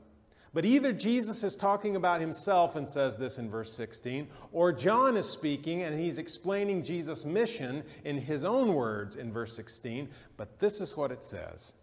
But 0.55 0.65
either 0.65 0.93
Jesus 0.93 1.45
is 1.45 1.55
talking 1.55 1.97
about 1.97 2.21
himself 2.21 2.75
and 2.75 2.89
says 2.89 3.17
this 3.17 3.39
in 3.39 3.51
verse 3.51 3.73
16, 3.73 4.29
or 4.53 4.73
John 4.73 5.17
is 5.17 5.29
speaking 5.29 5.83
and 5.83 5.99
he's 5.99 6.19
explaining 6.19 6.85
Jesus' 6.85 7.25
mission 7.25 7.85
in 8.05 8.17
his 8.17 8.45
own 8.45 8.75
words 8.75 9.17
in 9.17 9.33
verse 9.33 9.55
16. 9.55 10.09
But 10.37 10.59
this 10.59 10.81
is 10.81 10.97
what 10.97 11.13
it 11.13 11.25
says 11.25 11.75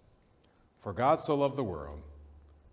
For 0.82 0.94
God 0.94 1.20
so 1.20 1.36
loved 1.36 1.58
the 1.58 1.64
world 1.64 2.02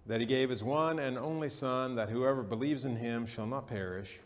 that 0.07 0.21
he 0.21 0.27
gave 0.27 0.51
his 0.51 0.65
one 0.65 0.99
and 0.99 1.17
only 1.17 1.49
Son, 1.49 1.95
that 1.97 2.09
whoever 2.09 2.43
believes 2.43 2.85
in 2.85 2.97
him 2.97 3.27
shall 3.27 3.47
not 3.47 3.69
perish, 3.69 4.19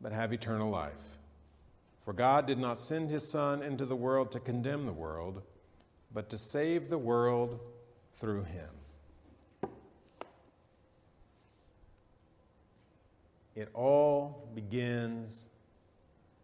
but 0.00 0.12
have 0.12 0.32
eternal 0.32 0.70
life. 0.70 1.18
For 2.04 2.12
God 2.12 2.46
did 2.46 2.58
not 2.58 2.78
send 2.78 3.10
his 3.10 3.28
Son 3.28 3.62
into 3.62 3.84
the 3.84 3.96
world 3.96 4.32
to 4.32 4.40
condemn 4.40 4.86
the 4.86 4.92
world, 4.92 5.42
but 6.12 6.30
to 6.30 6.38
save 6.38 6.88
the 6.88 6.98
world 6.98 7.60
through 8.14 8.44
him. 8.44 8.68
It 13.56 13.70
all 13.72 14.48
begins 14.54 15.46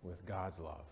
with 0.02 0.24
God's 0.26 0.58
love. 0.58 0.82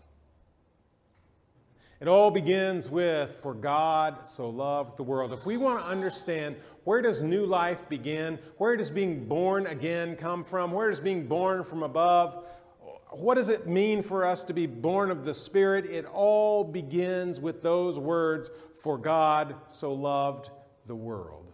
It 1.99 2.07
all 2.07 2.31
begins 2.31 2.89
with, 2.89 3.29
for 3.43 3.53
God 3.53 4.25
so 4.25 4.49
loved 4.49 4.97
the 4.97 5.03
world. 5.03 5.33
If 5.33 5.45
we 5.45 5.57
want 5.57 5.79
to 5.79 5.85
understand 5.85 6.55
where 6.83 7.01
does 7.01 7.21
new 7.21 7.45
life 7.45 7.89
begin, 7.89 8.39
where 8.57 8.75
does 8.77 8.89
being 8.89 9.25
born 9.25 9.67
again 9.67 10.15
come 10.15 10.43
from, 10.43 10.71
where 10.71 10.89
does 10.89 10.99
being 10.99 11.27
born 11.27 11.63
from 11.63 11.83
above, 11.83 12.43
what 13.11 13.35
does 13.35 13.49
it 13.49 13.67
mean 13.67 14.01
for 14.01 14.25
us 14.25 14.43
to 14.45 14.53
be 14.53 14.65
born 14.65 15.11
of 15.11 15.25
the 15.25 15.33
Spirit, 15.33 15.85
it 15.85 16.05
all 16.05 16.63
begins 16.63 17.39
with 17.39 17.61
those 17.61 17.99
words, 17.99 18.49
for 18.75 18.97
God 18.97 19.55
so 19.67 19.93
loved 19.93 20.49
the 20.87 20.95
world. 20.95 21.51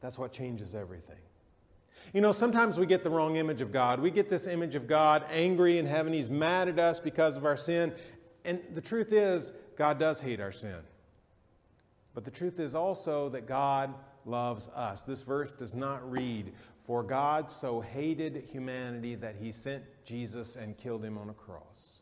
That's 0.00 0.18
what 0.18 0.32
changes 0.32 0.74
everything. 0.74 1.16
You 2.12 2.20
know, 2.20 2.32
sometimes 2.32 2.78
we 2.78 2.86
get 2.86 3.02
the 3.02 3.10
wrong 3.10 3.36
image 3.36 3.60
of 3.60 3.72
God. 3.72 4.00
We 4.00 4.10
get 4.10 4.28
this 4.28 4.46
image 4.46 4.74
of 4.74 4.86
God 4.86 5.24
angry 5.30 5.78
in 5.78 5.86
heaven. 5.86 6.12
He's 6.12 6.28
mad 6.28 6.68
at 6.68 6.78
us 6.78 7.00
because 7.00 7.36
of 7.36 7.44
our 7.44 7.56
sin. 7.56 7.92
And 8.44 8.60
the 8.72 8.80
truth 8.80 9.12
is, 9.12 9.52
God 9.76 9.98
does 9.98 10.20
hate 10.20 10.40
our 10.40 10.52
sin. 10.52 10.78
But 12.14 12.24
the 12.24 12.30
truth 12.30 12.60
is 12.60 12.74
also 12.74 13.28
that 13.30 13.46
God 13.46 13.94
loves 14.26 14.68
us. 14.68 15.02
This 15.02 15.22
verse 15.22 15.52
does 15.52 15.74
not 15.74 16.08
read, 16.10 16.52
For 16.84 17.02
God 17.02 17.50
so 17.50 17.80
hated 17.80 18.44
humanity 18.52 19.14
that 19.16 19.36
he 19.36 19.50
sent 19.50 19.82
Jesus 20.04 20.56
and 20.56 20.76
killed 20.76 21.04
him 21.04 21.16
on 21.16 21.30
a 21.30 21.34
cross. 21.34 22.00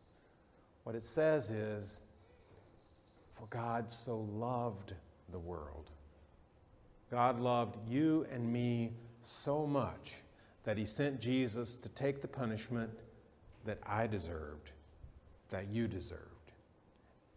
What 0.85 0.97
it 0.97 1.03
says 1.03 1.51
is, 1.51 2.03
For 3.33 3.47
God 3.47 3.91
so 3.91 4.27
loved 4.33 4.95
the 5.31 5.39
world. 5.39 5.91
God 7.11 7.41
loved 7.41 7.77
you 7.89 8.27
and 8.33 8.53
me 8.53 8.93
so 9.23 9.67
much 9.67 10.23
that 10.65 10.77
he 10.77 10.85
sent 10.85 11.21
Jesus 11.21 11.77
to 11.77 11.89
take 11.89 12.23
the 12.23 12.29
punishment 12.29 12.91
that 13.65 13.79
I 13.87 14.07
deserved, 14.07 14.73
that 15.51 15.69
you 15.69 15.89
deserved. 15.89 16.25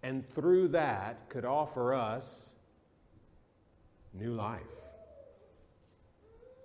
And 0.02 0.28
through 0.28 0.70
that 0.70 1.30
could 1.30 1.46
offer 1.46 1.94
us 1.94 2.56
new 4.14 4.34
life, 4.34 4.62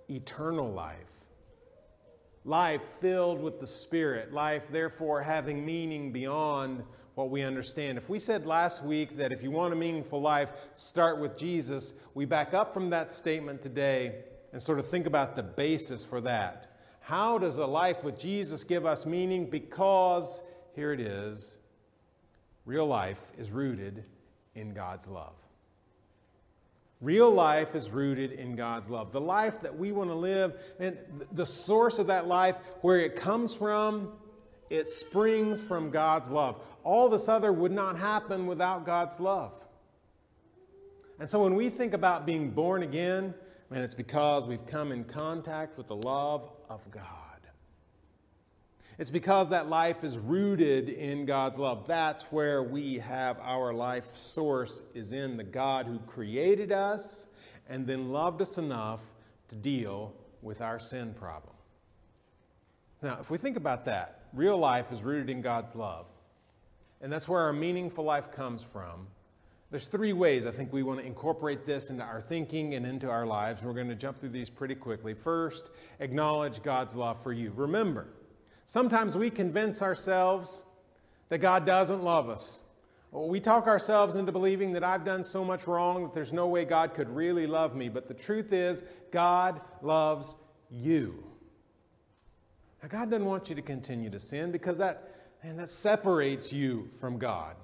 eternal 0.09 0.71
life, 0.71 0.97
life 2.43 2.81
filled 2.81 3.41
with 3.41 3.59
the 3.59 3.67
Spirit, 3.67 4.33
life 4.33 4.67
therefore 4.69 5.21
having 5.21 5.65
meaning 5.65 6.11
beyond 6.11 6.83
what 7.15 7.29
we 7.29 7.41
understand. 7.41 7.97
If 7.97 8.09
we 8.09 8.19
said 8.19 8.45
last 8.45 8.83
week 8.83 9.17
that 9.17 9.31
if 9.31 9.43
you 9.43 9.51
want 9.51 9.73
a 9.73 9.75
meaningful 9.75 10.21
life, 10.21 10.51
start 10.73 11.19
with 11.19 11.37
Jesus, 11.37 11.93
we 12.13 12.25
back 12.25 12.53
up 12.53 12.73
from 12.73 12.89
that 12.91 13.11
statement 13.11 13.61
today 13.61 14.23
and 14.51 14.61
sort 14.61 14.79
of 14.79 14.87
think 14.87 15.05
about 15.05 15.35
the 15.35 15.43
basis 15.43 16.03
for 16.03 16.21
that. 16.21 16.71
How 17.01 17.37
does 17.37 17.57
a 17.57 17.65
life 17.65 18.03
with 18.03 18.19
Jesus 18.19 18.63
give 18.63 18.85
us 18.85 19.05
meaning? 19.05 19.49
Because, 19.49 20.41
here 20.75 20.93
it 20.93 20.99
is, 20.99 21.57
real 22.65 22.85
life 22.85 23.21
is 23.37 23.51
rooted 23.51 24.03
in 24.55 24.73
God's 24.73 25.07
love. 25.07 25.33
Real 27.01 27.31
life 27.31 27.75
is 27.75 27.89
rooted 27.89 28.33
in 28.33 28.55
God's 28.55 28.91
love. 28.91 29.11
The 29.11 29.21
life 29.21 29.61
that 29.61 29.77
we 29.77 29.91
want 29.91 30.09
to 30.09 30.15
live, 30.15 30.53
and 30.79 30.97
the 31.31 31.45
source 31.45 31.97
of 31.97 32.07
that 32.07 32.27
life, 32.27 32.57
where 32.81 32.99
it 32.99 33.15
comes 33.15 33.55
from, 33.55 34.11
it 34.69 34.87
springs 34.87 35.61
from 35.61 35.91
God's 35.91 36.29
love. 36.29 36.61
All 36.83 37.09
this 37.09 37.29
other 37.29 37.53
would 37.53 37.71
not 37.71 37.97
happen 37.97 38.47
without 38.47 38.85
God's 38.85 39.19
love. 39.19 39.53
And 41.19 41.29
so 41.29 41.43
when 41.43 41.55
we 41.55 41.69
think 41.69 41.93
about 41.93 42.25
being 42.25 42.51
born 42.51 42.83
again, 42.83 43.33
and 43.71 43.83
it's 43.83 43.95
because 43.95 44.47
we've 44.47 44.65
come 44.65 44.91
in 44.91 45.03
contact 45.03 45.77
with 45.77 45.87
the 45.87 45.95
love 45.95 46.49
of 46.69 46.89
God. 46.91 47.05
It's 48.99 49.11
because 49.11 49.51
that 49.51 49.69
life 49.69 50.03
is 50.03 50.17
rooted 50.17 50.89
in 50.89 51.25
God's 51.25 51.57
love. 51.57 51.87
That's 51.87 52.23
where 52.23 52.61
we 52.61 52.97
have 52.97 53.39
our 53.39 53.73
life 53.73 54.17
source 54.17 54.83
is 54.93 55.13
in 55.13 55.37
the 55.37 55.43
God 55.45 55.85
who 55.85 55.99
created 55.99 56.73
us 56.73 57.27
and 57.69 57.87
then 57.87 58.09
loved 58.09 58.41
us 58.41 58.57
enough 58.57 59.01
to 59.47 59.55
deal 59.55 60.13
with 60.41 60.61
our 60.61 60.79
sin 60.79 61.13
problem. 61.13 61.53
Now, 63.01 63.19
if 63.21 63.29
we 63.29 63.37
think 63.37 63.55
about 63.55 63.85
that, 63.85 64.25
real 64.33 64.57
life 64.57 64.91
is 64.91 65.01
rooted 65.01 65.29
in 65.29 65.41
God's 65.41 65.75
love. 65.75 66.05
And 66.99 67.09
that's 67.09 67.29
where 67.29 67.43
our 67.43 67.53
meaningful 67.53 68.03
life 68.03 68.33
comes 68.33 68.63
from. 68.63 69.07
There's 69.71 69.87
three 69.87 70.13
ways 70.13 70.47
I 70.47 70.51
think 70.51 70.73
we 70.73 70.81
want 70.81 70.99
to 70.99 71.05
incorporate 71.05 71.65
this 71.65 71.91
into 71.91 72.03
our 72.03 72.21
thinking 72.21 72.73
and 72.73 72.85
into 72.85 73.09
our 73.09 73.27
lives. 73.27 73.63
We're 73.63 73.73
going 73.73 73.89
to 73.89 73.95
jump 73.95 74.19
through 74.19 74.29
these 74.29 74.49
pretty 74.49 74.73
quickly. 74.73 75.13
First, 75.13 75.69
acknowledge 75.99 76.63
God's 76.63 76.95
love 76.95 77.21
for 77.21 77.31
you. 77.31 77.51
Remember, 77.55 78.07
sometimes 78.65 79.15
we 79.15 79.29
convince 79.29 79.83
ourselves 79.83 80.63
that 81.29 81.37
God 81.37 81.65
doesn't 81.67 82.03
love 82.03 82.29
us. 82.29 82.61
We 83.11 83.39
talk 83.39 83.67
ourselves 83.67 84.15
into 84.15 84.31
believing 84.31 84.73
that 84.73 84.83
I've 84.83 85.05
done 85.05 85.23
so 85.23 85.43
much 85.43 85.67
wrong 85.67 86.03
that 86.03 86.13
there's 86.13 86.33
no 86.33 86.47
way 86.47 86.65
God 86.65 86.93
could 86.93 87.09
really 87.09 87.47
love 87.47 87.75
me. 87.75 87.89
But 87.89 88.07
the 88.07 88.13
truth 88.13 88.53
is, 88.53 88.83
God 89.11 89.61
loves 89.81 90.35
you. 90.71 91.23
Now, 92.81 92.89
God 92.89 93.11
doesn't 93.11 93.25
want 93.25 93.49
you 93.49 93.55
to 93.55 93.61
continue 93.61 94.09
to 94.09 94.19
sin 94.19 94.51
because 94.51 94.77
that, 94.79 95.31
man, 95.43 95.57
that 95.57 95.69
separates 95.69 96.53
you 96.53 96.89
from 96.99 97.17
God. 97.17 97.55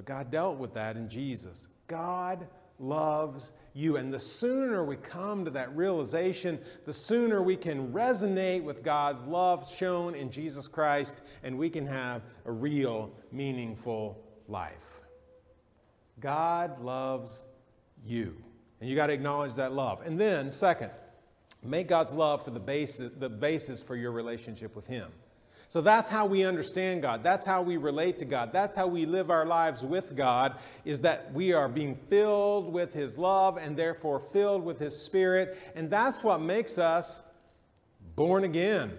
But 0.00 0.06
God 0.06 0.30
dealt 0.30 0.56
with 0.56 0.72
that 0.72 0.96
in 0.96 1.10
Jesus. 1.10 1.68
God 1.86 2.46
loves 2.78 3.52
you. 3.74 3.98
And 3.98 4.10
the 4.10 4.18
sooner 4.18 4.82
we 4.82 4.96
come 4.96 5.44
to 5.44 5.50
that 5.50 5.76
realization, 5.76 6.58
the 6.86 6.92
sooner 6.94 7.42
we 7.42 7.54
can 7.54 7.92
resonate 7.92 8.62
with 8.62 8.82
God's 8.82 9.26
love 9.26 9.70
shown 9.70 10.14
in 10.14 10.30
Jesus 10.30 10.68
Christ, 10.68 11.20
and 11.42 11.58
we 11.58 11.68
can 11.68 11.86
have 11.86 12.22
a 12.46 12.50
real, 12.50 13.12
meaningful 13.30 14.24
life. 14.48 15.02
God 16.18 16.80
loves 16.80 17.44
you. 18.02 18.42
And 18.80 18.88
you 18.88 18.96
got 18.96 19.08
to 19.08 19.12
acknowledge 19.12 19.52
that 19.56 19.74
love. 19.74 20.00
And 20.06 20.18
then, 20.18 20.50
second, 20.50 20.92
make 21.62 21.88
God's 21.88 22.14
love 22.14 22.42
for 22.42 22.52
the 22.52 22.58
basis, 22.58 23.12
the 23.18 23.28
basis 23.28 23.82
for 23.82 23.96
your 23.96 24.12
relationship 24.12 24.74
with 24.74 24.86
Him. 24.86 25.12
So 25.70 25.80
that's 25.80 26.10
how 26.10 26.26
we 26.26 26.44
understand 26.44 27.02
God. 27.02 27.22
That's 27.22 27.46
how 27.46 27.62
we 27.62 27.76
relate 27.76 28.18
to 28.18 28.24
God. 28.24 28.52
That's 28.52 28.76
how 28.76 28.88
we 28.88 29.06
live 29.06 29.30
our 29.30 29.46
lives 29.46 29.84
with 29.84 30.16
God 30.16 30.56
is 30.84 31.02
that 31.02 31.32
we 31.32 31.52
are 31.52 31.68
being 31.68 31.94
filled 31.94 32.72
with 32.72 32.92
his 32.92 33.16
love 33.16 33.56
and 33.56 33.76
therefore 33.76 34.18
filled 34.18 34.64
with 34.64 34.80
his 34.80 35.04
spirit, 35.06 35.56
and 35.76 35.88
that's 35.88 36.24
what 36.24 36.40
makes 36.40 36.76
us 36.76 37.22
born 38.16 38.42
again, 38.42 38.90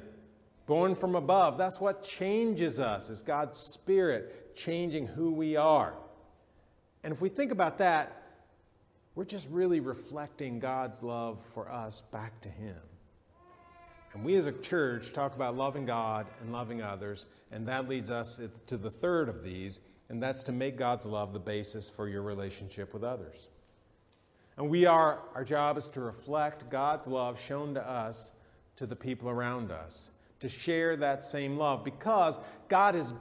born 0.65 0.95
from 0.95 1.15
above. 1.15 1.57
That's 1.57 1.81
what 1.81 2.05
changes 2.05 2.79
us 2.79 3.09
is 3.09 3.21
God's 3.21 3.57
spirit 3.73 4.55
changing 4.55 5.07
who 5.07 5.33
we 5.33 5.57
are. 5.57 5.93
And 7.03 7.11
if 7.11 7.21
we 7.21 7.27
think 7.27 7.51
about 7.51 7.79
that, 7.79 8.15
we're 9.13 9.25
just 9.25 9.49
really 9.49 9.81
reflecting 9.81 10.59
God's 10.59 11.03
love 11.03 11.43
for 11.53 11.69
us 11.69 11.99
back 12.13 12.39
to 12.43 12.49
him. 12.49 12.77
And 14.13 14.25
we 14.25 14.35
as 14.35 14.45
a 14.45 14.51
church 14.51 15.13
talk 15.13 15.35
about 15.35 15.55
loving 15.55 15.85
God 15.85 16.27
and 16.41 16.51
loving 16.51 16.81
others, 16.81 17.27
and 17.51 17.67
that 17.67 17.87
leads 17.87 18.09
us 18.09 18.41
to 18.67 18.77
the 18.77 18.91
third 18.91 19.29
of 19.29 19.43
these, 19.43 19.79
and 20.09 20.21
that's 20.21 20.43
to 20.45 20.51
make 20.51 20.75
God's 20.75 21.05
love 21.05 21.31
the 21.31 21.39
basis 21.39 21.89
for 21.89 22.09
your 22.09 22.21
relationship 22.21 22.93
with 22.93 23.03
others. 23.03 23.47
And 24.57 24.69
we 24.69 24.85
are, 24.85 25.21
our 25.33 25.45
job 25.45 25.77
is 25.77 25.87
to 25.89 26.01
reflect 26.01 26.69
God's 26.69 27.07
love 27.07 27.39
shown 27.39 27.73
to 27.75 27.89
us 27.89 28.33
to 28.75 28.85
the 28.85 28.95
people 28.95 29.29
around 29.29 29.71
us, 29.71 30.13
to 30.41 30.49
share 30.49 30.97
that 30.97 31.23
same 31.23 31.57
love, 31.57 31.85
because 31.85 32.39
God 32.67 32.95
has, 32.95 33.13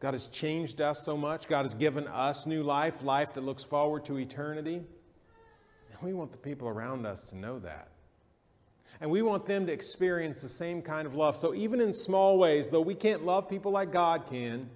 God 0.00 0.14
has 0.14 0.28
changed 0.28 0.80
us 0.80 1.04
so 1.04 1.16
much. 1.16 1.46
God 1.46 1.62
has 1.62 1.74
given 1.74 2.08
us 2.08 2.46
new 2.46 2.62
life, 2.62 3.02
life 3.02 3.34
that 3.34 3.42
looks 3.42 3.64
forward 3.64 4.04
to 4.06 4.18
eternity. 4.18 4.76
And 4.76 6.02
we 6.02 6.14
want 6.14 6.32
the 6.32 6.38
people 6.38 6.68
around 6.68 7.04
us 7.04 7.30
to 7.30 7.36
know 7.36 7.58
that. 7.58 7.88
And 9.00 9.10
we 9.10 9.22
want 9.22 9.46
them 9.46 9.66
to 9.66 9.72
experience 9.72 10.42
the 10.42 10.48
same 10.48 10.82
kind 10.82 11.06
of 11.06 11.14
love. 11.14 11.36
So, 11.36 11.54
even 11.54 11.80
in 11.80 11.92
small 11.92 12.38
ways, 12.38 12.68
though 12.68 12.80
we 12.80 12.94
can't 12.94 13.24
love 13.24 13.48
people 13.48 13.70
like 13.70 13.92
God 13.92 14.26
can, 14.26 14.68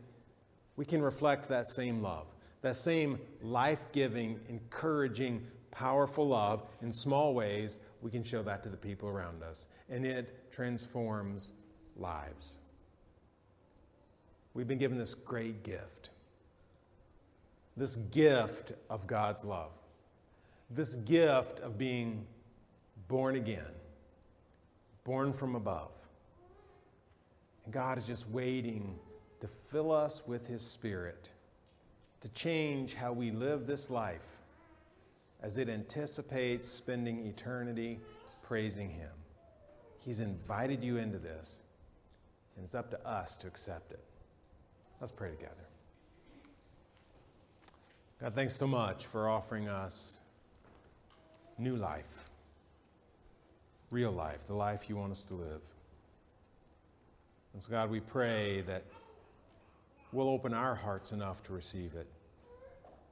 we 0.77 0.85
can 0.85 1.03
reflect 1.03 1.49
that 1.49 1.69
same 1.69 2.03
love, 2.03 2.27
that 2.63 2.77
same 2.77 3.19
life 3.43 3.85
giving, 3.93 4.39
encouraging, 4.49 5.45
powerful 5.73 6.29
love. 6.29 6.63
In 6.83 6.93
small 6.93 7.35
ways, 7.35 7.81
we 8.01 8.11
can 8.11 8.23
show 8.23 8.43
that 8.43 8.63
to 8.63 8.69
the 8.69 8.77
people 8.77 9.09
around 9.09 9.43
us. 9.43 9.69
And 9.91 10.07
it 10.07 10.53
transforms 10.53 11.53
lives. 11.97 12.59
We've 14.55 14.69
been 14.69 14.79
given 14.79 14.99
this 14.99 15.15
great 15.15 15.63
gift 15.63 16.11
this 17.75 17.97
gift 17.97 18.73
of 18.91 19.07
God's 19.07 19.47
love, 19.47 19.71
this 20.69 20.95
gift 20.95 21.59
of 21.61 21.79
being 21.79 22.27
born 23.09 23.35
again 23.35 23.73
born 25.05 25.33
from 25.33 25.55
above. 25.55 25.93
And 27.65 27.73
God 27.73 27.99
is 27.99 28.07
just 28.07 28.29
waiting 28.29 28.99
to 29.41 29.49
fill 29.49 29.93
us 29.93 30.23
with 30.27 30.47
His 30.47 30.63
Spirit, 30.63 31.31
to 32.21 32.33
change 32.33 32.95
how 32.95 33.13
we 33.13 33.31
live 33.31 33.67
this 33.67 33.91
life 33.91 34.37
as 35.43 35.59
it 35.59 35.69
anticipates 35.69 36.69
spending 36.69 37.27
eternity 37.27 38.01
praising 38.43 38.91
Him. 38.91 39.11
He's 39.99 40.21
invited 40.21 40.83
you 40.83 40.97
into 40.97 41.19
this, 41.19 41.63
and 42.57 42.65
it's 42.65 42.75
up 42.75 42.91
to 42.91 43.09
us 43.09 43.37
to 43.39 43.47
accept 43.47 43.93
it. 43.93 44.05
Let's 45.01 45.13
pray 45.13 45.31
together. 45.31 45.55
God, 48.21 48.35
thanks 48.35 48.55
so 48.55 48.69
much 48.69 49.07
for 49.07 49.29
offering 49.29 49.69
us 49.69 50.21
new 51.59 51.77
life 51.77 52.32
real 53.93 54.11
life, 54.11 54.47
the 54.47 54.55
life 54.55 54.89
you 54.89 54.97
want 54.97 55.13
us 55.13 55.27
to 55.27 55.35
live. 55.35 55.61
And 57.53 57.63
so, 57.63 57.71
God, 57.71 57.91
we 57.91 58.01
pray 58.01 58.63
that 58.67 58.85
we'll 60.13 60.31
open 60.31 60.55
our 60.55 60.75
hearts 60.75 61.13
enough 61.13 61.43
to 61.45 61.53
receive 61.53 61.95
it 61.95 62.09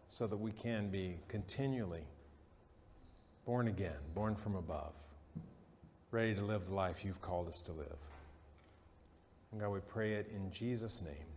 so 0.09 0.27
that 0.27 0.37
we 0.37 0.51
can 0.53 0.89
be 0.89 1.19
continually 1.29 2.03
born 3.45 3.69
again, 3.69 3.93
born 4.15 4.35
from 4.35 4.57
above, 4.57 4.95
ready 6.11 6.35
to 6.35 6.43
live 6.43 6.67
the 6.67 6.75
life 6.75 7.05
you've 7.05 7.21
called 7.21 7.47
us 7.47 7.61
to 7.63 7.73
live. 7.73 7.99
And 9.53 9.61
God, 9.61 9.71
we 9.71 9.81
pray 9.81 10.15
it 10.15 10.31
in 10.35 10.51
Jesus' 10.51 11.03
name. 11.03 11.31